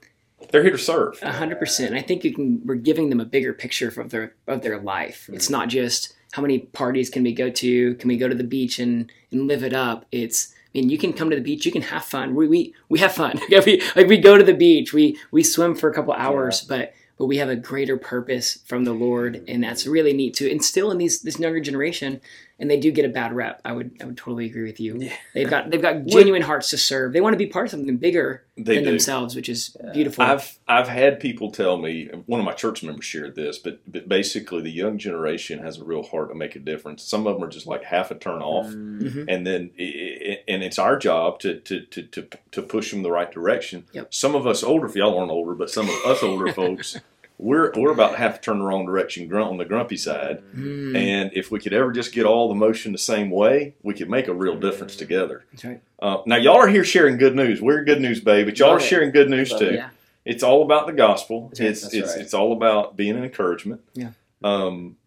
they're 0.52 0.64
here 0.64 0.72
to 0.72 0.78
serve. 0.78 1.20
a 1.22 1.32
hundred 1.32 1.60
percent. 1.60 1.96
I 1.96 2.02
think 2.02 2.24
you 2.24 2.34
can. 2.34 2.62
We're 2.66 2.76
giving 2.76 3.10
them 3.10 3.20
a 3.20 3.26
bigger 3.26 3.54
picture 3.54 3.90
of 4.00 4.10
their 4.10 4.36
of 4.48 4.62
their 4.62 4.80
life. 4.80 5.24
Mm-hmm. 5.24 5.36
It's 5.36 5.50
not 5.50 5.70
just 5.70 6.14
how 6.34 6.42
many 6.42 6.60
parties 6.60 7.10
can 7.10 7.24
we 7.24 7.34
go 7.34 7.50
to? 7.50 7.96
Can 7.96 8.08
we 8.08 8.18
go 8.18 8.28
to 8.28 8.36
the 8.36 8.44
beach 8.44 8.80
and 8.80 9.12
and 9.32 9.48
live 9.48 9.64
it 9.64 9.74
up? 9.74 10.06
It's 10.12 10.54
I 10.74 10.80
mean, 10.80 10.90
you 10.90 10.98
can 10.98 11.14
come 11.14 11.30
to 11.30 11.36
the 11.36 11.42
beach. 11.42 11.66
You 11.66 11.72
can 11.72 11.84
have 11.84 12.04
fun. 12.04 12.36
We 12.36 12.48
we, 12.48 12.74
we 12.90 13.00
have 13.00 13.14
fun. 13.14 13.40
we, 13.50 13.82
like 13.96 14.08
we 14.08 14.18
go 14.18 14.38
to 14.38 14.44
the 14.44 14.54
beach. 14.54 14.94
We 14.94 15.18
we 15.32 15.44
swim 15.44 15.76
for 15.76 15.90
a 15.90 15.94
couple 15.94 16.14
hours, 16.14 16.62
but 16.62 16.94
but 17.18 17.28
we 17.28 17.38
have 17.38 17.50
a 17.50 17.56
greater 17.56 17.98
purpose 17.98 18.60
from 18.66 18.84
the 18.84 18.94
Lord, 18.94 19.44
and 19.48 19.64
that's 19.64 19.86
really 19.86 20.14
neat 20.14 20.34
to 20.36 20.50
instill 20.50 20.92
in 20.92 20.98
these 20.98 21.22
this 21.22 21.40
younger 21.40 21.60
generation. 21.60 22.22
And 22.64 22.72
they 22.72 22.80
do 22.80 22.92
get 22.92 23.04
a 23.04 23.10
bad 23.10 23.34
rep. 23.34 23.60
I 23.66 23.74
would 23.74 23.92
I 24.02 24.06
would 24.06 24.16
totally 24.16 24.46
agree 24.46 24.64
with 24.64 24.80
you. 24.80 24.96
Yeah. 24.98 25.12
They've 25.34 25.50
got 25.50 25.70
they've 25.70 25.82
got 25.82 26.06
genuine 26.06 26.42
hearts 26.42 26.70
to 26.70 26.78
serve. 26.78 27.12
They 27.12 27.20
want 27.20 27.34
to 27.34 27.38
be 27.38 27.48
part 27.48 27.66
of 27.66 27.72
something 27.72 27.98
bigger 27.98 28.46
They 28.56 28.76
than 28.76 28.86
do. 28.86 28.90
themselves, 28.92 29.36
which 29.36 29.50
is 29.50 29.76
Yeah. 29.84 29.92
beautiful. 29.92 30.24
I've 30.24 30.58
I've 30.66 30.88
had 30.88 31.20
people 31.20 31.52
tell 31.52 31.76
me 31.78 32.06
one 32.26 32.40
of 32.40 32.46
my 32.46 32.54
church 32.54 32.82
members 32.82 33.04
shared 33.04 33.36
this, 33.36 33.58
but 33.58 33.82
but 33.86 34.08
basically 34.08 34.62
the 34.62 34.72
young 34.72 34.98
generation 34.98 35.60
has 35.60 35.78
a 35.78 35.84
real 35.84 36.04
heart 36.04 36.30
to 36.30 36.36
make 36.36 36.56
a 36.56 36.60
difference. 36.60 37.04
Some 37.04 37.28
of 37.28 37.36
them 37.36 37.44
are 37.44 37.50
just 37.52 37.68
like 37.68 37.84
half 37.84 38.12
a 38.12 38.16
turn 38.16 38.42
off. 38.42 38.68
Mm. 38.68 39.02
Mhm. 39.02 39.26
and 39.28 39.46
then 39.46 39.72
i- 39.78 39.84
i- 40.30 40.40
and 40.48 40.64
it's 40.64 40.80
our 40.80 40.98
job 40.98 41.40
to 41.40 41.60
to 41.60 41.82
to 41.88 42.04
to, 42.04 42.28
to 42.52 42.62
push 42.62 42.92
them 42.92 43.04
the 43.04 43.12
right 43.12 43.30
direction. 43.30 43.84
Yep. 43.92 44.14
Some 44.14 44.36
of 44.36 44.48
us 44.48 44.64
older, 44.64 44.86
if 44.86 44.96
y'all 44.96 45.18
aren't 45.20 45.32
older, 45.32 45.54
but 45.54 45.70
some 45.70 45.90
of 45.90 45.96
us 46.06 46.24
older 46.24 46.54
folks, 46.62 46.98
we're 47.44 47.72
we're 47.76 47.92
about 47.92 48.16
half 48.16 48.36
to 48.36 48.42
turn 48.42 48.60
the 48.60 48.66
wrong 48.66 48.86
direction, 48.86 49.28
grunt 49.28 49.50
on 49.50 49.58
the 49.58 49.66
grumpy 49.66 49.98
side. 49.98 50.42
Mm, 50.56 50.96
And 50.98 51.32
if 51.34 51.52
we 51.52 51.60
could 51.60 51.74
ever 51.74 51.92
just 51.92 52.14
get 52.14 52.26
all 52.26 52.48
the 52.50 52.56
motion 52.56 52.92
the 52.92 52.98
same 52.98 53.30
way, 53.30 53.76
we 53.84 53.94
could 53.94 54.10
make 54.10 54.28
a 54.28 54.34
real 54.34 54.58
difference 54.58 54.96
together. 54.96 55.44
that's 55.52 55.66
right. 55.66 55.82
Uh, 56.00 56.18
now 56.26 56.36
y'all 56.38 56.56
are 56.56 56.68
here 56.68 56.84
sharing 56.84 57.18
good 57.18 57.36
news. 57.36 57.62
We're 57.62 57.84
Good 57.84 58.02
News 58.02 58.20
Bay, 58.22 58.44
but 58.44 58.58
y'all 58.60 58.70
Love 58.70 58.78
are 58.82 58.84
it. 58.84 58.88
sharing 58.88 59.12
good 59.12 59.30
news 59.30 59.52
Love 59.52 59.60
too. 59.60 59.68
it. 59.68 59.74
Yeah. 59.76 59.90
It's 60.26 60.42
all 60.44 60.64
about 60.64 60.88
the 60.88 60.94
gospel. 60.94 61.50
That's 61.50 61.60
right. 61.60 61.70
It's 61.70 61.82
That's 61.82 61.94
it's 61.94 62.12
right. 62.14 62.22
it's 62.22 62.34
all 62.34 62.54
about 62.54 62.96
being 62.96 63.16
an 63.18 63.24
encouragement. 63.26 63.82
Yeah. 63.94 64.12
Um, 64.44 64.98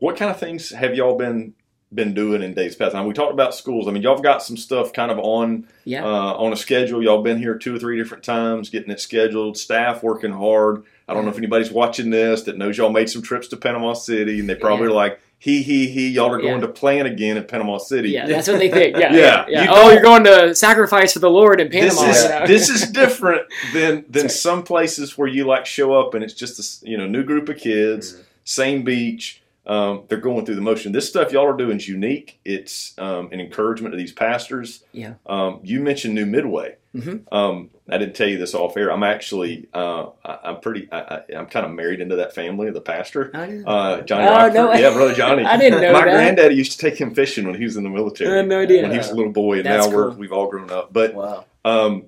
what 0.00 0.16
kind 0.16 0.30
of 0.30 0.38
things 0.38 0.70
have 0.70 0.94
y'all 0.94 1.16
been 1.16 1.54
been 1.96 2.14
doing 2.14 2.42
in 2.42 2.54
days 2.54 2.76
past? 2.76 2.94
Now 2.94 3.04
we 3.04 3.12
talked 3.14 3.32
about 3.32 3.54
schools. 3.56 3.88
I 3.88 3.90
mean, 3.90 4.02
y'all 4.04 4.14
have 4.14 4.22
got 4.22 4.42
some 4.42 4.56
stuff 4.56 4.92
kind 4.92 5.10
of 5.10 5.18
on 5.18 5.66
Yeah. 5.84 6.04
uh, 6.04 6.34
on 6.34 6.52
a 6.52 6.56
schedule. 6.56 7.02
Y'all 7.02 7.22
been 7.22 7.38
here 7.38 7.56
two 7.58 7.74
or 7.74 7.78
three 7.80 7.96
different 7.98 8.22
times, 8.22 8.70
getting 8.70 8.90
it 8.92 9.00
scheduled. 9.00 9.56
Staff 9.58 10.04
working 10.04 10.30
hard. 10.32 10.84
I 11.08 11.14
don't 11.14 11.24
know 11.24 11.30
if 11.30 11.38
anybody's 11.38 11.70
watching 11.72 12.10
this 12.10 12.42
that 12.42 12.56
knows 12.58 12.76
y'all 12.78 12.90
made 12.90 13.08
some 13.10 13.22
trips 13.22 13.48
to 13.48 13.56
Panama 13.56 13.94
City, 13.94 14.38
and 14.40 14.48
they 14.48 14.56
probably 14.56 14.88
Yeah. 14.88 14.94
like, 14.94 15.20
"He 15.38 15.62
he 15.62 15.86
he, 15.86 16.08
y'all 16.08 16.32
are 16.32 16.40
going 16.40 16.54
Yeah. 16.60 16.66
to 16.66 16.68
plan 16.68 17.06
again 17.06 17.36
in 17.36 17.44
Panama 17.44 17.78
City." 17.78 18.10
yeah, 18.10 18.26
that's 18.26 18.48
what 18.48 18.58
they 18.58 18.68
think. 18.68 18.96
Yeah, 18.96 19.12
Yeah, 19.14 19.44
yeah. 19.48 19.62
you 19.62 19.68
Oh, 19.72 19.90
you're 19.92 20.02
going 20.02 20.24
to 20.24 20.52
sacrifice 20.54 21.12
for 21.12 21.20
the 21.20 21.30
Lord 21.30 21.60
in 21.60 21.70
This 21.70 21.94
Panama. 21.96 22.10
is 22.12 22.22
you 22.24 22.28
know? 22.28 22.46
this 22.46 22.68
is 22.68 22.90
different 23.02 23.42
than 23.72 24.04
than 24.10 24.22
right. 24.22 24.30
some 24.32 24.64
places 24.64 25.16
where 25.16 25.28
you 25.28 25.44
like 25.44 25.64
show 25.64 25.94
up 25.94 26.14
and 26.14 26.24
it's 26.24 26.34
just 26.34 26.58
a 26.82 26.88
you 26.90 26.98
know 26.98 27.06
new 27.06 27.22
group 27.22 27.48
of 27.48 27.56
kids, 27.56 28.14
Mm. 28.14 28.20
same 28.44 28.82
beach. 28.82 29.42
Um, 29.66 30.04
they're 30.08 30.18
going 30.18 30.46
through 30.46 30.54
the 30.54 30.60
motion. 30.60 30.92
This 30.92 31.08
stuff 31.08 31.32
y'all 31.32 31.46
are 31.46 31.56
doing 31.56 31.76
is 31.78 31.88
unique. 31.88 32.38
It's 32.44 32.94
um, 32.98 33.30
an 33.32 33.40
encouragement 33.40 33.92
to 33.92 33.98
these 33.98 34.12
pastors. 34.12 34.84
Yeah. 34.92 35.14
Um, 35.26 35.60
you 35.64 35.80
mentioned 35.80 36.14
New 36.14 36.26
Midway. 36.26 36.76
Mhm. 36.94 37.24
Um, 37.30 37.70
I 37.90 37.98
didn't 37.98 38.14
tell 38.16 38.28
you 38.28 38.38
this 38.38 38.54
off 38.54 38.76
air. 38.76 38.90
I'm 38.90 39.02
actually 39.02 39.68
uh, 39.74 40.06
I, 40.24 40.38
I'm 40.44 40.60
pretty 40.60 40.88
I, 40.90 40.98
I, 41.00 41.20
I'm 41.36 41.46
kind 41.46 41.66
of 41.66 41.72
married 41.72 42.00
into 42.00 42.16
that 42.16 42.34
family, 42.34 42.70
the 42.70 42.80
pastor. 42.80 43.30
Oh. 43.34 43.70
Uh, 43.70 44.00
Johnny 44.02 44.26
Oh, 44.26 44.30
Rockford. 44.30 44.54
no. 44.54 44.72
Yeah, 44.74 44.92
brother 44.94 45.14
Johnny. 45.14 45.44
I 45.46 45.56
didn't 45.58 45.82
know 45.82 45.92
My 45.92 46.04
that. 46.06 46.12
granddaddy 46.14 46.54
used 46.54 46.72
to 46.72 46.78
take 46.78 46.98
him 46.98 47.14
fishing 47.14 47.44
when 47.46 47.54
he 47.56 47.64
was 47.64 47.76
in 47.76 47.82
the 47.84 47.90
military. 47.90 48.32
I 48.32 48.36
had 48.36 48.48
no 48.48 48.60
idea. 48.60 48.82
When 48.82 48.92
he 48.92 48.98
was 48.98 49.10
a 49.10 49.14
little 49.14 49.32
boy, 49.32 49.58
and 49.58 49.66
That's 49.66 49.88
now 49.88 49.94
we're 49.94 50.10
we've 50.12 50.32
all 50.32 50.48
grown 50.48 50.70
up. 50.70 50.92
But 50.92 51.12
Wow. 51.14 51.44
um, 51.64 52.04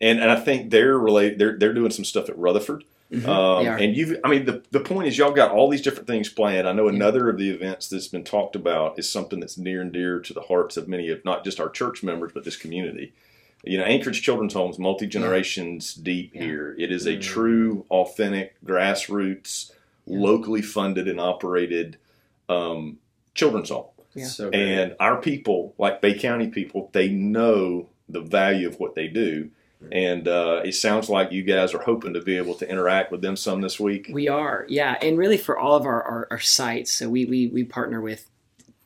and 0.00 0.20
and 0.20 0.30
I 0.30 0.36
think 0.38 0.70
they're 0.70 0.96
related. 0.98 1.38
They're 1.38 1.58
they're 1.58 1.74
doing 1.74 1.90
some 1.90 2.04
stuff 2.04 2.28
at 2.28 2.38
Rutherford. 2.38 2.84
Mhm. 3.12 3.26
Um, 3.28 3.66
and 3.66 3.94
you've, 3.96 4.18
I 4.24 4.28
mean, 4.30 4.46
the 4.46 4.62
the 4.70 4.80
point 4.80 5.06
is, 5.08 5.18
y'all 5.18 5.32
got 5.32 5.50
all 5.50 5.68
these 5.68 5.82
different 5.82 6.06
things 6.06 6.28
planned. 6.30 6.66
I 6.66 6.72
know 6.72 6.88
Yeah. 6.88 6.94
another 6.96 7.28
of 7.28 7.36
the 7.36 7.50
events 7.50 7.88
that's 7.88 8.08
been 8.08 8.24
talked 8.24 8.56
about 8.56 8.98
is 8.98 9.10
something 9.10 9.38
that's 9.38 9.58
near 9.58 9.82
and 9.82 9.92
dear 9.92 10.18
to 10.20 10.32
the 10.32 10.40
hearts 10.40 10.76
of 10.78 10.88
many 10.88 11.08
of 11.10 11.22
not 11.24 11.44
just 11.44 11.60
our 11.60 11.68
church 11.68 12.02
members, 12.02 12.32
but 12.32 12.44
this 12.44 12.56
community. 12.56 13.12
You 13.64 13.78
know, 13.78 13.84
Anchorage 13.84 14.22
Children's 14.22 14.54
Homes, 14.54 14.78
multi 14.78 15.06
generations 15.06 15.94
deep 15.94 16.34
Yeah. 16.34 16.42
here. 16.42 16.76
It 16.78 16.90
is 16.90 17.06
a 17.06 17.16
Mm. 17.16 17.20
true, 17.22 17.84
authentic, 17.90 18.54
grassroots, 18.64 19.72
locally 20.06 20.62
funded 20.62 21.06
and 21.06 21.20
operated 21.20 21.98
um, 22.48 22.98
children's 23.34 23.68
home. 23.70 23.86
Yeah. 24.14 24.24
So. 24.26 24.50
And 24.50 24.94
our 25.00 25.20
people, 25.20 25.74
like 25.78 26.00
Bay 26.00 26.14
County 26.18 26.48
people, 26.48 26.90
they 26.92 27.08
know 27.08 27.88
the 28.08 28.20
value 28.20 28.66
of 28.68 28.78
what 28.80 28.94
they 28.94 29.06
do. 29.08 29.50
And 29.90 30.28
uh, 30.28 30.62
it 30.64 30.74
sounds 30.74 31.08
like 31.08 31.32
you 31.32 31.42
guys 31.42 31.74
are 31.74 31.82
hoping 31.82 32.14
to 32.14 32.20
be 32.22 32.36
able 32.36 32.54
to 32.54 32.68
interact 32.70 33.10
with 33.10 33.22
them 33.22 33.36
some 33.36 33.60
this 33.60 33.80
week. 33.80 34.08
We 34.12 34.28
are, 34.28 34.64
yeah, 34.68 34.96
and 35.02 35.18
really 35.18 35.38
for 35.38 35.58
all 35.58 35.76
of 35.76 35.86
our, 35.86 36.02
our, 36.02 36.28
our 36.30 36.40
sites. 36.40 36.92
So 36.92 37.08
we, 37.08 37.24
we 37.24 37.48
we 37.48 37.64
partner 37.64 38.00
with 38.00 38.28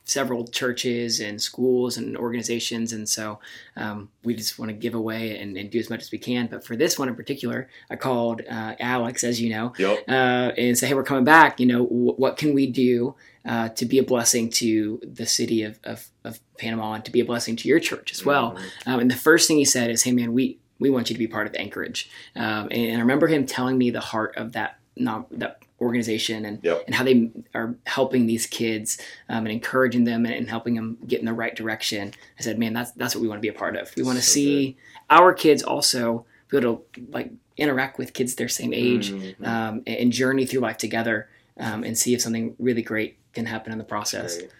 several 0.05 0.47
churches 0.47 1.19
and 1.19 1.41
schools 1.41 1.97
and 1.97 2.15
organizations, 2.17 2.93
and 2.93 3.07
so 3.09 3.39
um, 3.75 4.09
we 4.23 4.33
just 4.33 4.57
want 4.57 4.69
to 4.69 4.73
give 4.73 4.95
away 4.95 5.37
and, 5.37 5.57
and 5.57 5.69
do 5.69 5.79
as 5.79 5.89
much 5.89 6.01
as 6.01 6.11
we 6.11 6.17
can. 6.17 6.47
But 6.47 6.65
for 6.65 6.77
this 6.77 6.97
one 6.97 7.09
in 7.09 7.15
particular, 7.15 7.69
I 7.89 7.97
called 7.97 8.41
uh, 8.49 8.75
Alex, 8.79 9.23
as 9.25 9.41
you 9.41 9.49
know, 9.49 9.73
Yep. 9.77 10.05
uh, 10.07 10.51
and 10.57 10.77
said, 10.77 10.87
hey, 10.87 10.93
we're 10.95 11.03
coming 11.03 11.25
back. 11.25 11.59
You 11.59 11.65
know, 11.65 11.83
wh- 11.85 12.17
what 12.17 12.37
can 12.37 12.53
we 12.53 12.67
do 12.67 13.15
uh, 13.45 13.67
to 13.69 13.85
be 13.85 13.97
a 13.97 14.03
blessing 14.03 14.49
to 14.51 15.01
the 15.03 15.25
city 15.25 15.63
of, 15.63 15.77
of, 15.83 16.07
of 16.23 16.39
Panama 16.57 16.93
and 16.93 17.03
to 17.05 17.11
be 17.11 17.19
a 17.19 17.25
blessing 17.25 17.57
to 17.57 17.67
your 17.67 17.79
church 17.81 18.13
as 18.13 18.25
well? 18.25 18.51
Mm-hmm. 18.51 18.89
Um, 18.89 18.99
and 19.01 19.11
the 19.11 19.15
first 19.15 19.47
thing 19.47 19.57
he 19.57 19.65
said 19.65 19.89
is, 19.91 20.03
"Hey, 20.03 20.13
man, 20.13 20.31
we 20.31 20.57
we 20.79 20.89
want 20.89 21.09
you 21.09 21.13
to 21.15 21.19
be 21.19 21.27
part 21.27 21.47
of 21.47 21.55
Anchorage." 21.55 22.09
Um, 22.35 22.67
and, 22.71 22.97
I 22.97 22.99
remember 22.99 23.27
him 23.27 23.45
telling 23.45 23.77
me 23.77 23.89
the 23.91 23.99
heart 23.99 24.35
of 24.37 24.53
that 24.53 24.79
not 24.95 25.27
that 25.39 25.59
organization 25.79 26.43
and 26.43 26.59
Yep. 26.63 26.83
and 26.87 26.95
how 26.95 27.03
they 27.03 27.29
are 27.53 27.75
helping 27.85 28.25
these 28.25 28.47
kids 28.47 28.99
um, 29.29 29.45
and 29.45 29.49
encouraging 29.49 30.05
them 30.05 30.25
and, 30.25 30.33
and 30.33 30.49
helping 30.49 30.73
them 30.73 30.97
get 31.07 31.19
in 31.19 31.25
the 31.25 31.33
right 31.33 31.55
direction. 31.55 32.13
I 32.39 32.41
said, 32.41 32.57
man, 32.57 32.73
that's 32.73 32.91
that's 32.91 33.13
what 33.15 33.21
we 33.21 33.27
want 33.27 33.37
to 33.37 33.41
be 33.41 33.47
a 33.55 33.59
part 33.59 33.75
of. 33.75 33.91
We 33.95 34.03
want 34.03 34.17
to 34.17 34.23
So 34.23 34.31
see 34.33 34.77
our 35.09 35.33
kids 35.33 35.61
also 35.61 36.25
be 36.49 36.57
able 36.57 36.83
to 36.93 37.01
like 37.11 37.31
interact 37.57 37.97
with 37.99 38.13
kids 38.13 38.35
their 38.35 38.47
same 38.49 38.73
age 38.73 39.11
Mhm. 39.11 39.45
um, 39.47 39.83
and, 39.85 39.97
and 39.97 40.11
journey 40.11 40.45
through 40.45 40.61
life 40.61 40.77
together 40.77 41.29
um, 41.59 41.83
and 41.83 41.97
see 41.97 42.13
if 42.13 42.21
something 42.21 42.55
really 42.59 42.81
great 42.83 43.17
can 43.33 43.45
happen 43.45 43.71
in 43.71 43.77
the 43.77 43.83
process. 43.83 44.37
Great. 44.37 44.51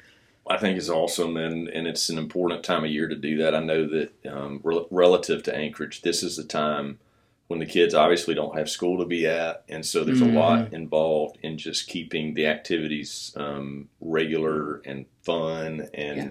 I 0.49 0.57
think 0.57 0.77
is 0.77 0.89
awesome, 0.89 1.37
and, 1.37 1.67
and 1.69 1.87
it's 1.87 2.09
an 2.09 2.17
important 2.17 2.63
time 2.63 2.83
of 2.83 2.89
year 2.91 3.07
to 3.07 3.15
do 3.15 3.37
that. 3.37 3.53
I 3.55 3.59
know 3.59 3.87
that 3.87 4.11
um, 4.31 4.61
rel- 4.63 4.87
relative 4.91 5.43
to 5.43 5.55
Anchorage, 5.55 6.01
this 6.01 6.23
is 6.23 6.37
the 6.37 6.43
time 6.43 6.99
when 7.47 7.59
the 7.59 7.65
kids 7.65 7.93
obviously 7.93 8.33
don't 8.35 8.57
have 8.57 8.69
school 8.69 8.97
to 8.99 9.05
be 9.05 9.25
at, 9.25 9.63
and 9.69 9.85
so 9.85 10.03
there's 10.03 10.21
Mhm. 10.21 10.35
a 10.35 10.39
lot 10.39 10.73
involved 10.73 11.37
in 11.43 11.57
just 11.57 11.87
keeping 11.87 12.33
the 12.33 12.45
activities 12.45 13.31
um, 13.37 13.87
regular 14.01 14.81
and 14.85 15.05
fun. 15.23 15.87
And 15.93 16.17
Yeah. 16.17 16.23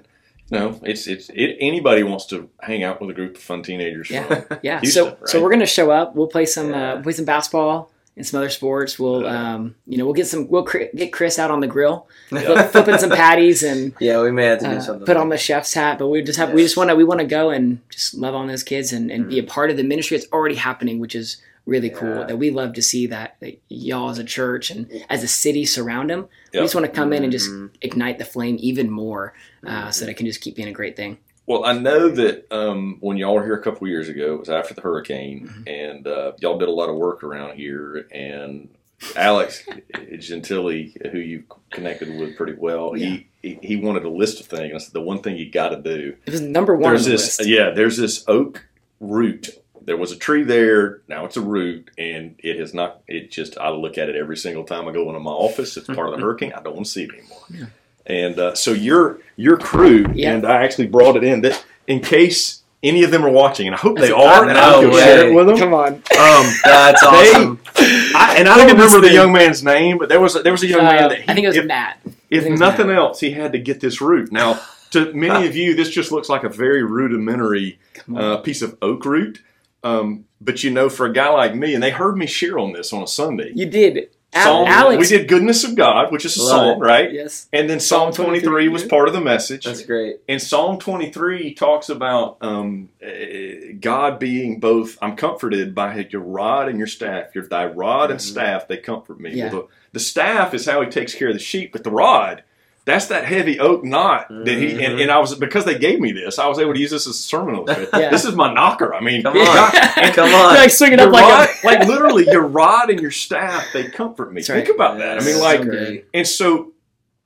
you 0.51 0.59
know, 0.59 0.81
it's 0.85 1.07
it's 1.07 1.31
it, 1.31 1.57
anybody 1.59 2.03
wants 2.03 2.27
to 2.27 2.51
hang 2.61 2.83
out 2.85 3.01
with 3.01 3.11
a 3.11 3.15
group 3.15 3.37
of 3.37 3.43
fun 3.43 3.63
teenagers. 3.63 4.11
Yeah. 4.11 4.27
from 4.27 4.59
Yeah. 4.63 4.81
Houston, 4.81 5.05
so 5.05 5.19
so 5.25 5.43
we're 5.43 5.51
gonna 5.51 5.65
show 5.67 5.91
up. 5.91 6.15
We'll 6.15 6.27
play 6.29 6.45
some 6.47 6.71
Yeah. 6.71 6.93
uh, 6.95 7.03
play 7.03 7.13
some 7.13 7.25
basketball 7.25 7.91
and 8.17 8.27
some 8.27 8.39
other 8.39 8.49
sports. 8.51 8.99
We'll 8.99 9.27
um, 9.27 9.75
you 9.87 9.99
know 9.99 10.05
we'll 10.05 10.15
get 10.15 10.27
some 10.27 10.49
we'll 10.49 10.65
cr- 10.65 10.85
get 10.95 11.13
Chris 11.13 11.39
out 11.39 11.51
on 11.51 11.61
the 11.61 11.67
grill, 11.67 12.09
flip, 12.29 12.71
flipping 12.71 12.99
some 12.99 13.11
patties 13.11 13.63
and 13.63 13.93
Yeah, 14.01 14.23
we 14.23 14.31
may 14.33 14.45
have 14.47 14.61
to 14.61 14.65
do 14.65 14.71
uh, 14.77 14.81
something. 14.81 15.07
put 15.07 15.17
on 15.17 15.29
the 15.29 15.37
chef's 15.39 15.75
hat. 15.75 15.99
But 15.99 16.09
we 16.09 16.23
just 16.23 16.39
have 16.39 16.53
we 16.53 16.63
just 16.63 16.77
want 16.77 16.91
to 16.91 16.97
we 16.97 17.05
want 17.05 17.21
to 17.21 17.27
go 17.27 17.51
and 17.51 17.81
just 17.91 18.15
love 18.15 18.35
on 18.35 18.47
those 18.47 18.63
kids 18.63 18.93
and, 18.93 19.11
and 19.11 19.29
be 19.29 19.39
a 19.39 19.43
Mhm. 19.43 19.49
part 19.49 19.71
of 19.71 19.77
the 19.77 19.85
ministry 19.85 20.17
that's 20.17 20.31
already 20.33 20.55
happening, 20.57 20.99
which 20.99 21.15
is 21.15 21.37
really 21.67 21.91
cool. 21.91 22.25
That 22.25 22.39
we 22.39 22.51
love 22.51 22.75
to 22.75 22.83
see 22.83 23.09
that, 23.09 23.37
that 23.41 23.61
y'all 23.69 24.09
as 24.09 24.19
a 24.21 24.25
church 24.25 24.71
and 24.71 24.89
as 25.11 25.25
a 25.25 25.29
city 25.29 25.65
surround 25.67 26.11
them. 26.11 26.29
We 26.55 26.61
just 26.61 26.77
want 26.77 26.87
to 26.87 26.93
come 26.93 27.13
in 27.13 27.25
and 27.25 27.33
just 27.33 27.51
Mhm. 27.51 27.71
ignite 27.83 28.19
the 28.19 28.25
flame 28.25 28.57
even 28.61 28.89
more, 28.89 29.35
uh, 29.67 29.91
so 29.91 30.03
Mhm. 30.03 30.07
that 30.07 30.11
it 30.13 30.17
can 30.17 30.27
just 30.27 30.41
keep 30.41 30.55
being 30.55 30.69
a 30.69 30.73
great 30.73 30.95
thing. 30.97 31.19
Well, 31.47 31.65
I 31.65 31.73
know 31.75 32.09
that 32.09 32.47
um, 32.53 32.97
when 33.01 33.17
y'all 33.17 33.35
were 33.35 33.45
here 33.45 33.55
a 33.55 33.63
couple 33.63 33.87
years 33.89 34.09
ago, 34.09 34.35
it 34.35 34.41
was 34.41 34.51
after 34.51 34.75
the 34.75 34.81
hurricane, 34.81 35.49
Mhm. 35.49 35.69
and 35.95 36.07
uh, 36.07 36.33
y'all 36.41 36.59
did 36.59 36.69
a 36.69 36.73
lot 36.73 36.89
of 36.89 36.97
work 36.97 37.23
around 37.23 37.57
here. 37.57 38.07
And 38.13 38.69
Alex 39.15 39.65
Gentili, 39.95 41.11
who 41.13 41.19
you 41.19 41.45
connected 41.71 42.19
with 42.19 42.37
pretty 42.37 42.55
well, 42.55 42.93
he, 42.95 43.27
he 43.43 43.59
he 43.63 43.77
wanted 43.77 44.05
a 44.05 44.09
list 44.09 44.41
of 44.41 44.47
things. 44.47 44.75
I 44.75 44.79
said 44.79 44.93
the 44.93 45.01
one 45.01 45.21
thing 45.23 45.37
you 45.37 45.51
got 45.51 45.69
to 45.71 45.77
do. 45.81 46.17
It 46.27 46.33
was 46.33 46.41
number 46.41 46.75
one 46.75 46.91
There's 46.91 47.03
on 47.05 47.11
the 47.11 47.17
this, 47.17 47.39
list. 47.39 47.49
yeah. 47.49 47.71
There's 47.71 47.97
this 47.97 48.25
oak 48.29 48.67
root. 49.01 49.51
There 49.83 49.97
was 49.97 50.11
a 50.11 50.17
tree 50.17 50.43
there. 50.43 51.03
Now 51.09 51.27
it's 51.27 51.37
a 51.37 51.41
root, 51.41 51.91
and 51.97 52.35
it 52.39 52.59
has 52.59 52.75
not. 52.75 53.03
It 53.07 53.31
just 53.31 53.57
I 53.59 53.69
look 53.71 53.99
at 53.99 54.09
it 54.09 54.17
every 54.17 54.37
single 54.37 54.65
time 54.65 54.89
I 54.89 54.93
go 54.93 55.07
into 55.09 55.21
my 55.21 55.31
office. 55.31 55.77
It's 55.77 55.87
part 55.87 56.09
of 56.09 56.15
the 56.17 56.21
hurricane. 56.21 56.53
I 56.57 56.61
don't 56.63 56.75
want 56.75 56.87
to 56.87 56.93
see 56.93 57.05
it 57.05 57.11
anymore. 57.11 57.39
Yeah. 57.51 57.67
And 58.07 58.39
uh, 58.39 58.55
so 58.55 58.73
your 58.73 59.19
your 59.37 59.57
crew, 59.59 60.07
Yeah. 60.15 60.33
and 60.35 60.47
I 60.47 60.63
actually 60.65 60.87
brought 60.87 61.17
it 61.17 61.25
in 61.25 61.41
that 61.43 61.65
in 61.87 62.01
case 62.01 62.63
any 62.83 63.03
of 63.03 63.11
them 63.11 63.25
are 63.25 63.31
watching, 63.31 63.67
and 63.67 63.75
I 63.75 63.79
hope 63.79 63.99
they 63.99 64.13
are, 64.13 64.49
and 64.49 64.57
I 64.57 64.71
no 64.73 64.81
can 64.83 64.91
way. 64.91 65.01
share 65.01 65.29
it 65.29 65.35
with 65.35 65.47
them. 65.49 65.57
Come 65.59 65.75
on. 65.75 65.95
Um, 65.95 66.03
That's 66.65 67.01
They- 67.01 67.07
awesome. 67.07 67.61
I, 67.79 68.37
and 68.39 68.49
I 68.49 68.57
don't 68.57 68.71
at 68.71 68.77
this 68.77 68.93
remember 68.93 69.01
the 69.09 69.13
young 69.13 69.33
man's 69.33 69.63
name, 69.65 69.99
but 69.99 70.09
there 70.09 70.21
was 70.21 70.37
a, 70.37 70.43
there 70.43 70.53
was 70.53 70.63
a 70.63 70.67
young 70.69 70.81
Uh, 70.81 70.91
man 70.91 71.09
that 71.09 71.19
he, 71.23 71.29
I 71.29 71.35
think 71.35 71.45
it 71.45 71.49
was 71.49 71.57
if, 71.57 71.65
Matt. 71.67 71.99
If 72.05 72.13
think 72.31 72.47
it 72.47 72.51
was 72.53 72.61
nothing 72.61 72.87
Matt. 72.89 72.97
else, 72.97 73.21
he 73.21 73.33
had 73.33 73.53
to 73.53 73.59
get 73.59 73.81
this 73.81 74.01
root. 74.01 74.31
Now, 74.31 74.61
to 74.91 75.13
many 75.13 75.47
of 75.47 75.57
you, 75.57 75.75
this 75.75 75.91
just 75.91 76.13
looks 76.13 76.29
like 76.29 76.45
a 76.45 76.49
very 76.49 76.83
rudimentary 76.85 77.79
uh, 78.15 78.37
piece 78.39 78.63
of 78.63 78.77
oak 78.81 79.05
root. 79.05 79.43
Um, 79.83 80.25
but 80.41 80.63
you 80.65 80.71
know, 80.71 80.89
for 80.89 81.07
a 81.07 81.13
guy 81.13 81.29
like 81.31 81.55
me, 81.55 81.75
and 81.75 81.83
they 81.83 81.91
heard 81.91 82.17
me 82.17 82.27
share 82.27 82.59
on 82.59 82.73
this 82.73 82.93
on 82.93 83.03
a 83.03 83.07
Sunday. 83.07 83.53
you 83.55 83.67
did. 83.67 84.11
Al- 84.37 84.45
Psalm- 84.45 84.67
Alex. 84.69 85.11
we 85.11 85.17
did 85.19 85.29
"Goodness 85.29 85.65
of 85.65 85.75
God," 85.75 86.13
which 86.13 86.25
is 86.25 86.37
a 86.37 86.43
Love 86.43 86.49
song, 86.51 86.79
right? 86.81 87.13
Yes. 87.13 87.49
And 87.53 87.69
then 87.69 87.81
Psalm 87.81 88.13
Psalm 88.13 88.27
23 88.27 88.49
23, 88.49 88.69
was 88.69 88.85
part 88.85 89.09
of 89.09 89.15
the 89.15 89.21
message. 89.21 89.65
That's 89.65 89.83
great. 89.83 90.21
And 90.29 90.41
Psalm 90.41 90.79
23 90.79 91.55
talks 91.55 91.89
about 91.89 92.37
um, 92.41 92.89
eh, 93.03 93.73
God 93.81 94.19
being 94.19 94.61
both, 94.61 94.99
I'm 95.01 95.17
comforted 95.17 95.75
by 95.75 96.07
your 96.11 96.23
rod 96.23 96.69
and 96.69 96.79
your 96.79 96.87
staff. 96.87 97.35
Your 97.35 97.47
thy 97.47 97.65
rod 97.67 98.11
and 98.11 98.21
Mhm. 98.21 98.25
staff, 98.25 98.69
they 98.69 98.77
comfort 98.77 99.19
me. 99.21 99.31
Yeah. 99.33 99.53
Well, 99.53 99.63
the, 99.93 99.99
the 99.99 100.01
staff 100.01 100.53
is 100.55 100.67
how 100.67 100.81
he 100.83 100.89
takes 100.89 101.15
care 101.15 101.29
of 101.29 101.35
the 101.35 101.41
sheep, 101.41 101.73
but 101.73 101.85
the 101.85 101.91
rod, 101.91 102.43
that's 102.87 103.07
that 103.09 103.25
heavy 103.27 103.61
oak 103.61 103.85
knot 103.85 104.29
that 104.31 104.47
he, 104.57 104.71
and, 104.83 104.95
Mhm. 104.95 105.03
and 105.03 105.11
I 105.11 105.19
was, 105.19 105.35
because 105.35 105.65
they 105.67 105.77
gave 105.79 106.01
me 106.01 106.13
this, 106.13 106.39
I 106.39 106.47
was 106.47 106.59
able 106.59 106.73
to 106.73 106.81
use 106.81 106.93
this 106.93 107.07
as 107.07 107.15
a 107.17 107.19
sermon 107.19 107.57
illustration. 107.57 107.91
Yeah. 108.01 108.11
This 108.11 108.25
is 108.25 108.35
my 108.35 108.51
knocker. 108.55 108.95
I 108.95 109.01
mean, 109.01 109.23
Come 109.25 109.37
Yeah. 109.37 109.93
on. 109.97 110.13
Come 110.15 110.31
You're 110.31 110.39
on. 110.39 110.55
like 110.55 110.71
swinging 110.71 110.99
your 111.01 111.09
up 111.09 111.13
like 111.13 111.25
rod, 111.25 111.49
a. 111.63 111.67
like 111.67 111.89
literally 111.89 112.25
your 112.31 112.47
rod 112.47 112.89
and 112.91 112.99
your 113.01 113.11
staff, 113.11 113.67
they 113.75 113.85
comfort 113.89 114.33
me. 114.33 114.41
That's 114.41 114.47
Think 114.49 114.69
right. 114.69 114.75
about 114.75 114.99
that. 114.99 115.21
I 115.21 115.25
mean, 115.25 115.39
like, 115.41 115.63
So 115.65 115.99
and 116.15 116.27
so 116.27 116.73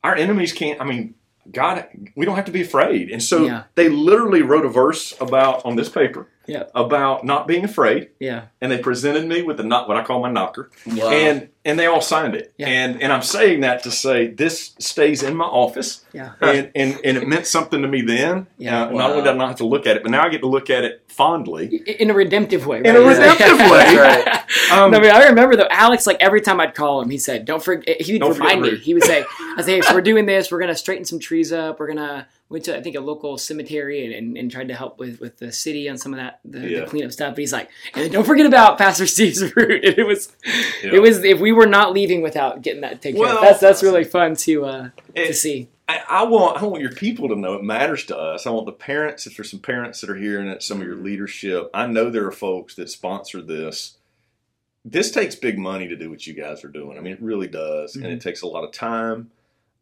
our 0.02 0.16
enemies 0.16 0.52
can't, 0.52 0.80
I 0.80 0.84
mean, 0.84 1.14
God, 1.52 1.86
we 2.16 2.24
don't 2.26 2.36
have 2.36 2.44
to 2.46 2.52
be 2.52 2.62
afraid. 2.62 3.10
And 3.10 3.22
so 3.22 3.44
Yeah. 3.44 3.62
they 3.74 3.88
literally 3.88 4.42
wrote 4.42 4.64
a 4.64 4.68
verse 4.68 5.14
about, 5.20 5.64
on 5.66 5.76
this 5.76 5.88
paper, 5.88 6.26
Yeah. 6.50 6.64
about 6.74 7.24
knot 7.24 7.46
being 7.46 7.64
afraid. 7.64 8.10
Yeah. 8.18 8.46
And 8.60 8.70
they 8.72 8.78
presented 8.78 9.26
me 9.26 9.42
with 9.42 9.56
the 9.58 9.62
not 9.64 9.88
what 9.88 9.96
I 9.96 10.04
call 10.04 10.20
my 10.20 10.30
knocker. 10.30 10.70
Wow. 10.86 11.10
And 11.10 11.48
and 11.64 11.78
they 11.78 11.86
all 11.86 12.00
signed 12.00 12.34
it. 12.34 12.52
Yeah. 12.56 12.68
And 12.68 13.02
and 13.02 13.12
I'm 13.12 13.22
saying 13.22 13.60
that 13.60 13.82
to 13.84 13.90
say 13.90 14.28
this 14.28 14.74
stays 14.78 15.22
in 15.22 15.36
my 15.36 15.44
office. 15.44 16.04
Yeah. 16.12 16.32
And 16.40 16.70
and, 16.74 16.98
and 17.04 17.16
it 17.16 17.28
meant 17.28 17.46
something 17.46 17.82
to 17.82 17.88
me 17.88 18.02
then. 18.02 18.46
Yeah. 18.58 18.86
Uh, 18.86 18.90
Not 18.90 19.10
only 19.10 19.22
did 19.22 19.30
I 19.30 19.36
not 19.36 19.48
have 19.48 19.58
to 19.58 19.66
look 19.66 19.86
at 19.86 19.96
it, 19.96 20.02
but 20.02 20.10
now 20.10 20.24
I 20.24 20.28
get 20.28 20.40
to 20.40 20.48
look 20.48 20.70
at 20.70 20.84
it 20.84 21.04
fondly. 21.08 21.76
In 21.98 22.10
a 22.10 22.14
redemptive 22.14 22.66
way. 22.66 22.78
In 22.78 22.96
a 22.96 23.00
redemptive 23.00 23.58
way. 23.70 23.96
Right. 23.96 24.36
Um, 24.72 24.90
no, 24.90 24.98
I, 24.98 25.00
mean, 25.00 25.10
I 25.10 25.26
remember 25.26 25.56
though. 25.56 25.66
Alex, 25.70 26.06
like 26.06 26.16
every 26.20 26.40
time 26.40 26.60
I'd 26.60 26.74
call 26.74 27.00
him, 27.00 27.10
he 27.10 27.18
said, 27.18 27.44
"Don't 27.44 27.62
forget." 27.62 28.00
He 28.00 28.12
would 28.14 28.20
Don't 28.20 28.32
remind 28.34 28.62
me. 28.62 28.76
He 28.76 28.94
would 28.94 29.02
say, 29.04 29.24
"I 29.56 29.62
say, 29.62 29.76
hey, 29.76 29.80
so 29.80 29.94
we're 29.94 30.00
doing 30.00 30.26
this. 30.26 30.50
We're 30.50 30.60
gonna 30.60 30.76
straighten 30.76 31.04
some 31.04 31.18
trees 31.18 31.52
up. 31.52 31.78
We're 31.80 31.88
gonna 31.88 32.26
went 32.50 32.64
to 32.66 32.76
I 32.76 32.82
think 32.82 32.96
a 32.96 33.00
local 33.00 33.38
cemetery 33.38 34.04
and, 34.04 34.12
and, 34.12 34.36
and 34.36 34.50
tried 34.50 34.68
to 34.68 34.74
help 34.74 34.98
with, 34.98 35.20
with 35.20 35.38
the 35.38 35.50
city 35.52 35.88
on 35.88 35.96
some 35.96 36.12
of 36.12 36.18
that 36.18 36.40
the, 36.44 36.68
Yeah. 36.68 36.80
the 36.80 36.86
cleanup 36.86 37.12
stuff." 37.12 37.30
But 37.34 37.38
he's 37.38 37.52
like, 37.52 37.70
"And 37.94 38.12
don't 38.12 38.24
forget 38.26 38.44
about 38.44 38.76
Pastor 38.76 39.06
Steve's 39.06 39.42
root." 39.56 39.84
And 39.84 39.98
it 39.98 40.06
was 40.06 40.30
Yeah. 40.84 40.94
it 40.94 40.98
was 41.00 41.24
if 41.24 41.40
we 41.40 41.52
were 41.52 41.66
not 41.66 41.92
leaving 41.92 42.20
without 42.20 42.60
getting 42.60 42.82
that 42.82 43.00
taken 43.00 43.18
care 43.20 43.26
Well, 43.28 43.36
of. 43.38 43.42
That's 43.42 43.60
that's 43.60 43.82
really 43.82 44.04
fun 44.04 44.36
to 44.36 44.64
uh, 44.66 44.88
to 45.16 45.32
see. 45.32 45.68
I, 45.88 46.02
I 46.08 46.22
want 46.24 46.62
I 46.62 46.66
want 46.66 46.82
your 46.82 46.92
people 46.92 47.28
to 47.30 47.36
know 47.36 47.54
it 47.54 47.64
matters 47.64 48.04
to 48.06 48.16
us. 48.16 48.46
I 48.46 48.50
want 48.50 48.66
the 48.66 48.72
parents, 48.72 49.26
if 49.26 49.36
there's 49.36 49.50
some 49.50 49.58
parents 49.60 50.00
that 50.00 50.10
are 50.10 50.14
here 50.16 50.38
and 50.40 50.48
it's 50.48 50.66
some 50.66 50.80
of 50.80 50.86
your 50.86 50.96
leadership. 50.96 51.68
I 51.74 51.86
know 51.86 52.10
there 52.10 52.26
are 52.26 52.32
folks 52.32 52.74
that 52.76 52.90
sponsor 52.90 53.42
this. 53.42 53.96
This 54.84 55.10
takes 55.10 55.34
big 55.34 55.58
money 55.58 55.88
to 55.88 55.96
do 55.96 56.08
what 56.08 56.26
you 56.26 56.32
guys 56.32 56.64
are 56.64 56.68
doing. 56.68 56.96
I 56.96 57.00
mean, 57.00 57.12
it 57.12 57.20
really 57.20 57.48
does, 57.48 57.96
and 57.96 58.06
it 58.06 58.20
takes 58.20 58.42
a 58.42 58.46
lot 58.46 58.64
of 58.64 58.72
time. 58.72 59.30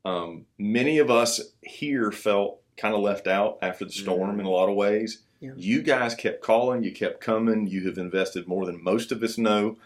Um, 0.04 0.46
many 0.58 0.98
of 0.98 1.10
us 1.10 1.40
here 1.60 2.10
felt 2.10 2.57
kind 2.78 2.94
of 2.94 3.00
left 3.02 3.26
out 3.26 3.58
after 3.60 3.84
the 3.84 3.92
storm 3.92 4.40
in 4.40 4.46
a 4.46 4.50
lot 4.50 4.68
of 4.70 4.76
ways. 4.76 5.18
Yeah. 5.40 5.50
You 5.56 5.82
guys 5.82 6.14
kept 6.14 6.42
calling, 6.42 6.82
you 6.82 6.92
kept 6.92 7.20
coming. 7.20 7.66
You 7.66 7.86
have 7.86 7.98
invested 7.98 8.48
more 8.48 8.64
than 8.66 8.82
most 8.82 9.12
of 9.12 9.22
us 9.22 9.36
know 9.38 9.76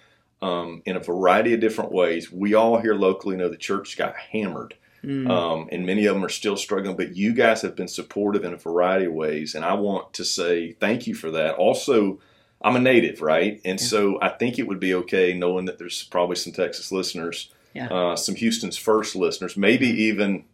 um, 0.40 0.82
in 0.86 0.96
a 0.96 1.00
variety 1.00 1.52
of 1.54 1.60
different 1.60 1.92
ways. 1.92 2.30
We 2.32 2.54
all 2.54 2.78
here 2.80 2.94
locally 2.94 3.36
know 3.36 3.48
the 3.48 3.56
church 3.56 3.96
got 3.98 4.14
hammered 4.16 4.74
Mm. 5.04 5.28
um, 5.28 5.68
and 5.72 5.84
many 5.84 6.06
of 6.06 6.14
them 6.14 6.24
are 6.24 6.28
still 6.28 6.56
struggling. 6.56 6.96
But 6.96 7.16
you 7.16 7.32
guys 7.34 7.60
have 7.62 7.74
been 7.74 7.88
supportive 7.88 8.44
in 8.44 8.52
a 8.52 8.56
variety 8.56 9.06
of 9.06 9.12
ways, 9.12 9.56
and 9.56 9.64
I 9.64 9.74
want 9.74 10.12
to 10.12 10.24
say 10.24 10.74
thank 10.78 11.08
you 11.08 11.14
for 11.16 11.28
that. 11.32 11.56
Also, 11.56 12.20
I'm 12.60 12.76
a 12.76 12.78
native, 12.80 13.20
right? 13.20 13.60
And 13.64 13.80
Yeah. 13.80 13.84
so 13.84 14.18
I 14.22 14.28
think 14.28 14.60
it 14.60 14.68
would 14.68 14.78
be 14.78 14.94
okay 14.94 15.34
knowing 15.34 15.64
that 15.64 15.78
there's 15.78 16.04
probably 16.04 16.36
some 16.36 16.52
Texas 16.52 16.92
listeners, 16.92 17.50
Yeah. 17.74 17.88
uh, 17.88 18.14
some 18.14 18.36
Houston's 18.36 18.76
first 18.76 19.16
listeners, 19.16 19.56
maybe 19.56 19.88
even 19.88 20.44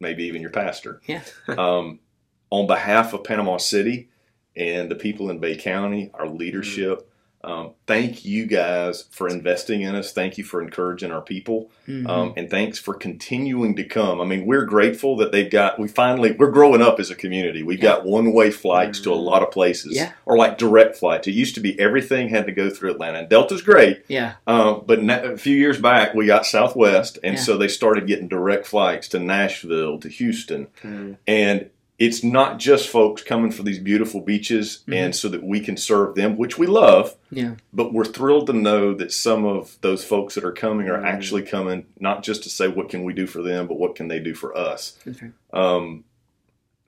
maybe 0.00 0.24
even 0.24 0.42
your 0.42 0.50
pastor. 0.50 1.00
Yeah. 1.06 1.22
um, 1.48 2.00
on 2.50 2.66
behalf 2.66 3.12
of 3.12 3.24
Panama 3.24 3.56
City 3.56 4.08
and 4.56 4.90
the 4.90 4.94
people 4.94 5.30
in 5.30 5.38
Bay 5.38 5.56
County, 5.56 6.10
our 6.14 6.28
leadership. 6.28 7.10
Um, 7.44 7.70
thank 7.86 8.24
you 8.24 8.46
guys 8.46 9.04
for 9.10 9.28
investing 9.28 9.82
in 9.82 9.94
us. 9.94 10.12
Thank 10.12 10.38
you 10.38 10.44
for 10.44 10.62
encouraging 10.62 11.12
our 11.12 11.20
people. 11.20 11.70
Mhm. 11.86 12.08
Um, 12.08 12.32
and 12.36 12.48
thanks 12.48 12.78
for 12.78 12.94
continuing 12.94 13.76
to 13.76 13.84
come. 13.84 14.20
I 14.20 14.24
mean, 14.24 14.46
we're 14.46 14.64
grateful 14.64 15.16
that 15.18 15.30
they've 15.32 15.50
got. 15.50 15.78
We 15.78 15.88
finally 15.88 16.32
we're 16.32 16.50
growing 16.50 16.80
up 16.80 16.98
as 16.98 17.10
a 17.10 17.14
community. 17.14 17.62
We've 17.62 17.80
got 17.80 18.04
one 18.06 18.32
way 18.32 18.50
flights 18.50 19.00
to 19.00 19.12
a 19.12 19.14
lot 19.14 19.42
of 19.42 19.50
places, 19.50 19.94
Yeah. 19.96 20.12
or 20.24 20.38
like 20.38 20.56
direct 20.56 20.96
flights. 20.96 21.28
It 21.28 21.32
used 21.32 21.54
to 21.56 21.60
be 21.60 21.78
everything 21.78 22.30
had 22.30 22.46
to 22.46 22.52
go 22.52 22.70
through 22.70 22.92
Atlanta. 22.92 23.18
And 23.18 23.28
Delta's 23.28 23.62
great, 23.62 24.04
yeah. 24.08 24.32
uh, 24.46 24.74
but 24.74 25.02
na- 25.02 25.22
a 25.22 25.36
few 25.36 25.56
years 25.56 25.78
back 25.78 26.14
we 26.14 26.26
got 26.26 26.46
Southwest, 26.46 27.18
and 27.22 27.34
Yeah. 27.34 27.40
so 27.40 27.58
they 27.58 27.68
started 27.68 28.06
getting 28.06 28.28
direct 28.28 28.66
flights 28.66 29.08
to 29.08 29.18
Nashville, 29.18 29.98
to 29.98 30.08
Houston, 30.08 30.68
Mm. 30.82 31.16
and 31.26 31.66
it's 31.98 32.24
not 32.24 32.58
just 32.58 32.88
folks 32.88 33.22
coming 33.22 33.52
for 33.52 33.62
these 33.62 33.78
beautiful 33.78 34.20
beaches, 34.20 34.80
Mhm. 34.88 34.94
and 34.96 35.14
so 35.14 35.28
that 35.28 35.44
we 35.44 35.60
can 35.60 35.76
serve 35.76 36.16
them, 36.16 36.36
which 36.36 36.58
we 36.58 36.66
love 36.66 37.14
Yeah. 37.30 37.54
but 37.72 37.92
we're 37.94 38.04
thrilled 38.04 38.48
to 38.48 38.52
know 38.52 38.94
that 38.94 39.12
some 39.12 39.44
of 39.44 39.76
those 39.80 40.04
folks 40.04 40.34
that 40.34 40.44
are 40.44 40.52
coming 40.52 40.88
are 40.88 40.98
Mm. 41.00 41.04
actually 41.06 41.42
coming 41.42 41.86
not 42.00 42.24
just 42.24 42.42
to 42.42 42.50
say 42.50 42.66
what 42.66 42.88
can 42.88 43.04
we 43.04 43.12
do 43.12 43.26
for 43.26 43.42
them, 43.42 43.68
but 43.68 43.78
what 43.78 43.94
can 43.94 44.08
they 44.08 44.18
do 44.18 44.34
for 44.34 44.56
us. 44.58 44.94
That's 45.06 45.22
right. 45.22 45.32
Um, 45.52 46.02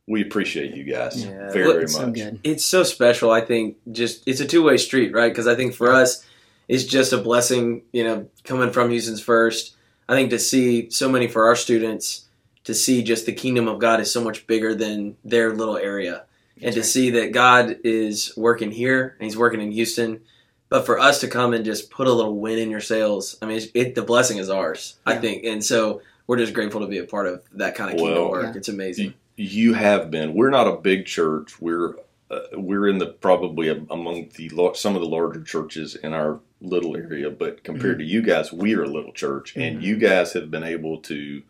we 0.08 0.22
appreciate 0.22 0.74
you 0.74 0.84
guys 0.84 1.24
Yeah. 1.24 1.50
very, 1.52 1.64
Well, 1.66 1.74
very 1.74 1.88
So 1.88 2.06
much. 2.06 2.14
good. 2.14 2.40
It's 2.44 2.64
so 2.64 2.82
special. 2.82 3.30
I 3.30 3.40
think 3.40 3.76
just 3.92 4.22
it's 4.26 4.40
a 4.40 4.44
two 4.46 4.62
way 4.62 4.76
street, 4.76 5.12
right? 5.12 5.30
Because 5.30 5.46
I 5.46 5.54
think 5.54 5.74
for 5.74 5.92
us, 5.92 6.24
it's 6.68 6.84
just 6.84 7.12
a 7.12 7.18
blessing. 7.18 7.82
You 7.92 8.04
know, 8.04 8.26
coming 8.44 8.70
from 8.70 8.90
Houston's 8.90 9.20
first, 9.20 9.74
I 10.08 10.14
think 10.14 10.30
to 10.30 10.38
see 10.38 10.90
so 10.90 11.08
many 11.08 11.26
for 11.28 11.46
our 11.46 11.56
students 11.56 12.22
to 12.66 12.74
see 12.74 13.02
just 13.02 13.26
the 13.26 13.32
kingdom 13.32 13.68
of 13.68 13.78
God 13.78 14.00
is 14.00 14.12
so 14.12 14.22
much 14.22 14.46
bigger 14.46 14.74
than 14.74 15.16
their 15.24 15.54
little 15.54 15.76
area, 15.76 16.24
and 16.60 16.74
to 16.74 16.80
right. 16.80 16.86
see 16.86 17.10
that 17.10 17.32
God 17.32 17.78
is 17.84 18.32
working 18.36 18.72
here 18.72 19.14
and 19.18 19.24
He's 19.24 19.36
working 19.36 19.60
in 19.60 19.70
Houston. 19.70 20.20
But 20.68 20.84
for 20.84 20.98
us 20.98 21.20
to 21.20 21.28
come 21.28 21.54
and 21.54 21.64
just 21.64 21.90
put 21.90 22.08
a 22.08 22.12
little 22.12 22.36
win 22.36 22.58
in 22.58 22.70
your 22.70 22.80
sails, 22.80 23.38
I 23.40 23.46
mean, 23.46 23.58
it's, 23.58 23.68
it 23.72 23.94
the 23.94 24.02
blessing 24.02 24.38
is 24.38 24.50
ours, 24.50 24.96
I 25.06 25.16
think, 25.16 25.44
and 25.44 25.64
so 25.64 26.02
we're 26.26 26.38
just 26.38 26.54
grateful 26.54 26.80
to 26.80 26.88
be 26.88 26.98
a 26.98 27.04
part 27.04 27.28
of 27.28 27.44
that 27.52 27.76
kind 27.76 27.92
of 27.92 27.98
kingdom 27.98 28.28
work. 28.28 28.46
Yeah. 28.46 28.58
It's 28.58 28.68
amazing. 28.68 29.14
You 29.36 29.74
have 29.74 30.10
been. 30.10 30.34
We're 30.34 30.50
not 30.50 30.66
a 30.66 30.76
big 30.76 31.06
church. 31.06 31.60
We're 31.60 31.94
uh, 32.32 32.40
we're 32.54 32.88
in 32.88 32.98
the 32.98 33.06
probably 33.06 33.68
among 33.68 34.30
the 34.34 34.50
some 34.74 34.96
of 34.96 35.02
the 35.02 35.08
larger 35.08 35.44
churches 35.44 35.94
in 35.94 36.12
our 36.12 36.40
little 36.60 36.96
area, 36.96 37.30
but 37.30 37.62
compared 37.62 38.00
to 38.00 38.04
you 38.04 38.22
guys, 38.22 38.52
we 38.52 38.74
are 38.74 38.82
a 38.82 38.88
little 38.88 39.12
church, 39.12 39.54
and 39.54 39.78
Mhm. 39.78 39.82
you 39.82 39.96
guys 39.98 40.32
have 40.32 40.50
been 40.50 40.64
able 40.64 40.98
to 41.02 41.42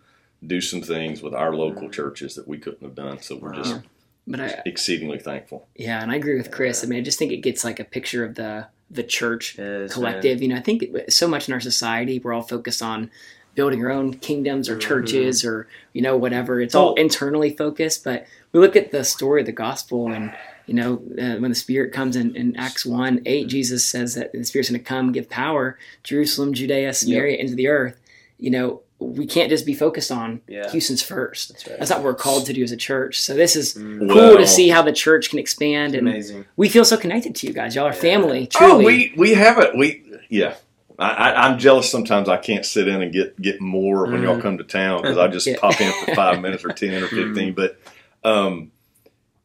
do 0.45 0.61
some 0.61 0.83
things 0.83 1.23
with 1.23 1.35
our 1.35 1.55
local 1.55 1.88
churches 1.90 2.35
that 2.35 2.47
we 2.49 2.59
couldn't 2.59 2.83
have 2.83 2.95
done. 2.95 3.21
So 3.21 3.37
we're 3.37 3.55
just 3.55 3.75
Wow. 3.75 3.83
But 4.28 4.40
I, 4.40 4.62
exceedingly 4.66 5.21
thankful. 5.21 5.69
yeah, 5.76 6.02
and 6.02 6.11
I 6.11 6.16
agree 6.16 6.37
with 6.37 6.50
Chris. 6.50 6.83
I 6.83 6.88
mean, 6.88 6.99
I 6.99 7.02
just 7.02 7.16
think 7.16 7.31
it 7.31 7.38
gets 7.43 7.62
like 7.64 7.78
a 7.78 7.85
picture 7.85 8.25
of 8.25 8.35
the 8.35 8.66
the 8.90 9.02
church 9.05 9.57
Yes, 9.59 9.93
collective. 9.93 10.43
You 10.43 10.49
know, 10.49 10.57
I 10.57 10.61
think 10.61 10.85
so 11.09 11.26
much 11.28 11.49
in 11.49 11.55
our 11.55 11.61
society 11.61 12.19
we're 12.19 12.33
all 12.33 12.43
focused 12.43 12.83
on 12.83 13.11
building 13.55 13.85
our 13.85 13.90
own 13.90 14.14
kingdoms 14.14 14.69
or 14.69 14.76
Mhm. 14.76 14.81
churches 14.81 15.45
or 15.45 15.69
you 15.93 16.02
know 16.02 16.16
whatever. 16.16 16.61
It's 16.61 16.75
all 16.75 16.95
internally 16.95 17.50
focused, 17.57 18.02
but 18.05 18.26
we 18.52 18.59
look 18.61 18.75
at 18.76 18.90
the 18.90 19.05
story 19.05 19.40
of 19.43 19.47
the 19.47 19.52
gospel 19.52 20.09
and 20.12 20.33
you 20.66 20.75
know 20.75 20.95
uh, 21.19 21.37
when 21.38 21.50
the 21.50 21.55
Spirit 21.55 21.93
comes 21.93 22.16
in, 22.16 22.35
in 22.37 22.57
Acts 22.57 22.85
one 22.85 23.23
eight, 23.26 23.47
Jesus 23.49 23.85
says 23.85 24.14
that 24.16 24.33
the 24.33 24.45
Spirit's 24.45 24.71
going 24.71 24.81
to 24.81 24.85
come, 24.85 25.12
give 25.12 25.28
power, 25.31 25.78
Jerusalem, 26.02 26.52
Judea, 26.52 26.93
Samaria, 26.95 27.37
into 27.38 27.55
the 27.55 27.69
earth. 27.69 27.99
You 28.38 28.50
know, 28.50 28.83
we 28.99 29.26
can't 29.26 29.50
just 29.50 29.67
be 29.67 29.75
focused 29.75 30.11
on 30.11 30.41
Yeah. 30.49 30.71
Houston's 30.71 31.03
first. 31.03 31.50
That's 31.50 31.67
right. 31.69 31.79
That's 31.79 31.91
not 31.91 31.99
what 31.99 32.05
we're 32.07 32.15
called 32.15 32.47
to 32.47 32.53
do 32.53 32.62
as 32.62 32.73
a 32.73 32.76
church. 32.79 33.21
So 33.21 33.35
this 33.35 33.55
is 33.55 33.75
Mm, 33.75 34.11
cool 34.11 34.37
to 34.38 34.47
see 34.47 34.69
how 34.69 34.81
the 34.83 34.93
church 34.93 35.29
can 35.31 35.38
expand 35.38 35.95
and 35.95 36.09
amazing. 36.09 36.47
we 36.57 36.69
feel 36.69 36.85
so 36.85 36.97
connected 36.97 37.35
to 37.37 37.47
you 37.47 37.53
guys. 37.53 37.75
Y'all 37.75 37.85
are 37.87 37.91
Yeah. 37.93 38.00
family, 38.00 38.47
truly. 38.47 38.73
Oh, 38.73 38.87
we 38.87 39.12
we 39.17 39.35
have 39.35 39.59
it. 39.59 39.76
We 39.76 40.03
yeah. 40.31 40.55
I, 40.99 41.11
I, 41.11 41.47
I'm 41.49 41.59
jealous 41.59 41.91
sometimes. 41.91 42.26
I 42.26 42.38
can't 42.38 42.65
sit 42.65 42.88
in 42.88 43.03
and 43.03 43.12
get 43.12 43.41
get 43.41 43.61
more 43.61 44.07
when 44.11 44.23
y'all 44.23 44.38
Mhm. 44.38 44.43
come 44.43 44.59
to 44.59 44.65
town 44.65 45.03
because 45.03 45.19
I 45.19 45.29
just 45.29 45.47
Yeah. 45.47 45.59
pop 45.59 45.79
in 45.79 45.93
for 46.05 46.15
five 46.15 46.41
minutes 46.45 46.65
or 46.65 46.71
ten 46.71 47.03
or 47.03 47.09
15 47.09 47.53
But 47.53 47.79
um, 48.25 48.71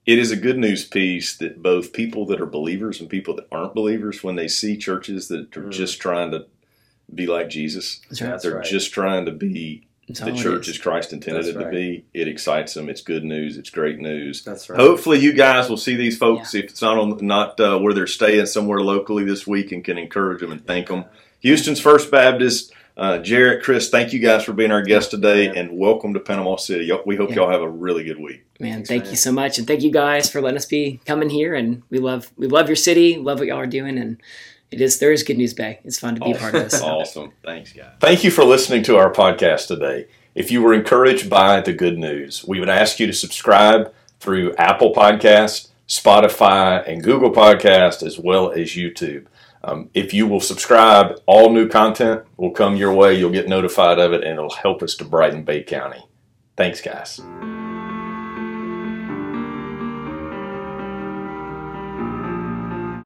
it 0.06 0.18
is 0.18 0.32
a 0.32 0.38
good 0.38 0.58
news 0.58 0.86
piece 0.86 1.36
that 1.38 1.62
both 1.62 1.92
people 1.92 2.26
that 2.28 2.40
are 2.40 2.46
believers 2.46 3.02
and 3.02 3.10
people 3.10 3.36
that 3.36 3.48
aren't 3.52 3.76
believers, 3.76 4.24
when 4.24 4.36
they 4.36 4.48
see 4.48 4.78
churches 4.78 5.28
that 5.28 5.56
are 5.58 5.64
Mhm. 5.64 5.72
just 5.72 6.00
trying 6.00 6.32
to 6.32 6.46
be 7.14 7.28
like 7.28 7.50
Jesus, 7.50 8.02
That's 8.10 8.22
right. 8.22 8.42
They're 8.42 8.56
right. 8.58 8.66
just 8.66 8.92
trying 8.94 9.26
to 9.26 9.32
be 9.32 9.88
That's 10.08 10.20
the 10.22 10.34
church 10.34 10.68
is. 10.68 10.76
as 10.76 10.82
Christ 10.82 11.14
intended 11.14 11.46
That's 11.46 11.56
it 11.56 11.60
to 11.60 11.66
right. 11.66 11.72
be. 11.72 12.06
It 12.14 12.28
excites 12.28 12.74
them. 12.74 12.90
It's 12.90 13.02
good 13.02 13.24
news. 13.24 13.58
It's 13.58 13.70
great 13.70 14.00
news. 14.00 14.44
That's 14.44 14.70
right. 14.70 14.80
Hopefully, 14.80 15.20
you 15.20 15.34
guys 15.34 15.70
will 15.70 15.78
see 15.78 15.96
these 15.96 16.18
folks 16.18 16.54
if 16.56 16.66
it's 16.66 16.82
not 16.82 16.98
on 16.98 17.18
not 17.26 17.60
uh, 17.60 17.78
where 17.80 17.94
they're 17.94 18.08
staying 18.08 18.46
somewhere 18.46 18.80
locally 18.82 19.24
this 19.24 19.46
week 19.48 19.72
and 19.72 19.84
can 19.84 19.98
encourage 19.98 20.42
them 20.42 20.52
and 20.52 20.66
thank 20.66 20.88
them. 20.88 21.06
Houston's 21.42 21.80
First 21.80 22.12
Baptist, 22.12 22.72
uh, 22.98 23.18
Jarrett, 23.18 23.64
Chris, 23.64 23.90
thank 23.90 24.14
you 24.14 24.20
guys 24.20 24.44
for 24.44 24.54
being 24.54 24.72
our 24.72 24.84
guest 24.84 25.10
today 25.12 25.46
Yeah. 25.46 25.54
and 25.56 25.78
welcome 25.78 26.14
to 26.14 26.20
Panama 26.20 26.58
City. 26.58 26.92
We 27.06 27.16
hope 27.16 27.30
Yeah. 27.30 27.38
y'all 27.38 27.50
have 27.50 27.62
a 27.62 27.70
really 27.70 28.04
good 28.04 28.20
week. 28.20 28.44
Man, 28.60 28.74
Thanks, 28.74 28.90
thank 28.90 29.04
man. 29.06 29.12
you 29.12 29.18
so 29.18 29.32
much, 29.32 29.58
and 29.58 29.66
thank 29.66 29.82
you 29.82 29.92
guys 29.92 30.30
for 30.30 30.40
letting 30.40 30.58
us 30.58 30.66
be 30.66 31.00
coming 31.08 31.30
here. 31.32 31.56
And 31.56 31.82
we 31.90 31.98
love 31.98 32.32
we 32.38 32.46
love 32.48 32.68
your 32.70 32.76
city, 32.76 33.18
love 33.18 33.40
what 33.40 33.48
y'all 33.48 33.58
are 33.58 33.66
doing, 33.66 33.98
and 33.98 34.18
it 34.72 34.82
is 34.82 35.00
there 35.00 35.12
is 35.12 35.24
good 35.24 35.38
news 35.38 35.54
bay. 35.54 35.80
It's 35.84 36.00
fun 36.00 36.16
to 36.16 36.22
be 36.22 36.32
a 36.32 36.38
part 36.38 36.56
of 36.56 36.64
this. 36.64 36.82
awesome. 36.82 37.34
Thanks, 37.44 37.74
guys. 37.74 37.92
Thank 38.00 38.24
you 38.24 38.32
for 38.32 38.44
listening 38.44 38.84
to 38.84 38.98
our 38.98 39.12
podcast 39.12 39.68
today. 39.68 40.08
If 40.34 40.50
you 40.50 40.62
were 40.62 40.74
encouraged 40.74 41.30
by 41.30 41.60
the 41.60 41.74
good 41.74 41.98
news, 41.98 42.46
we 42.48 42.60
would 42.60 42.70
ask 42.70 43.00
you 43.00 43.08
to 43.08 43.14
subscribe 43.14 43.94
through 44.22 44.56
Apple 44.56 44.94
Podcast, 44.94 45.70
Spotify, 45.88 46.88
and 46.88 47.04
Google 47.04 47.32
Podcast, 47.32 48.02
as 48.02 48.18
well 48.18 48.52
as 48.52 48.70
YouTube. 48.70 49.26
Um, 49.64 49.90
if 49.94 50.14
you 50.14 50.26
will 50.26 50.40
subscribe, 50.40 51.20
all 51.26 51.52
new 51.52 51.68
content 51.68 52.24
will 52.38 52.52
come 52.52 52.78
your 52.78 52.94
way. 52.94 53.14
You'll 53.14 53.30
get 53.30 53.50
notified 53.50 54.00
of 54.00 54.14
it, 54.14 54.24
and 54.24 54.34
it'll 54.34 54.50
help 54.50 54.82
us 54.82 54.96
to 54.96 55.06
brighten 55.06 55.44
Bay 55.44 55.64
County. 55.64 56.04
Thanks, 56.56 56.82
guys. 56.82 57.20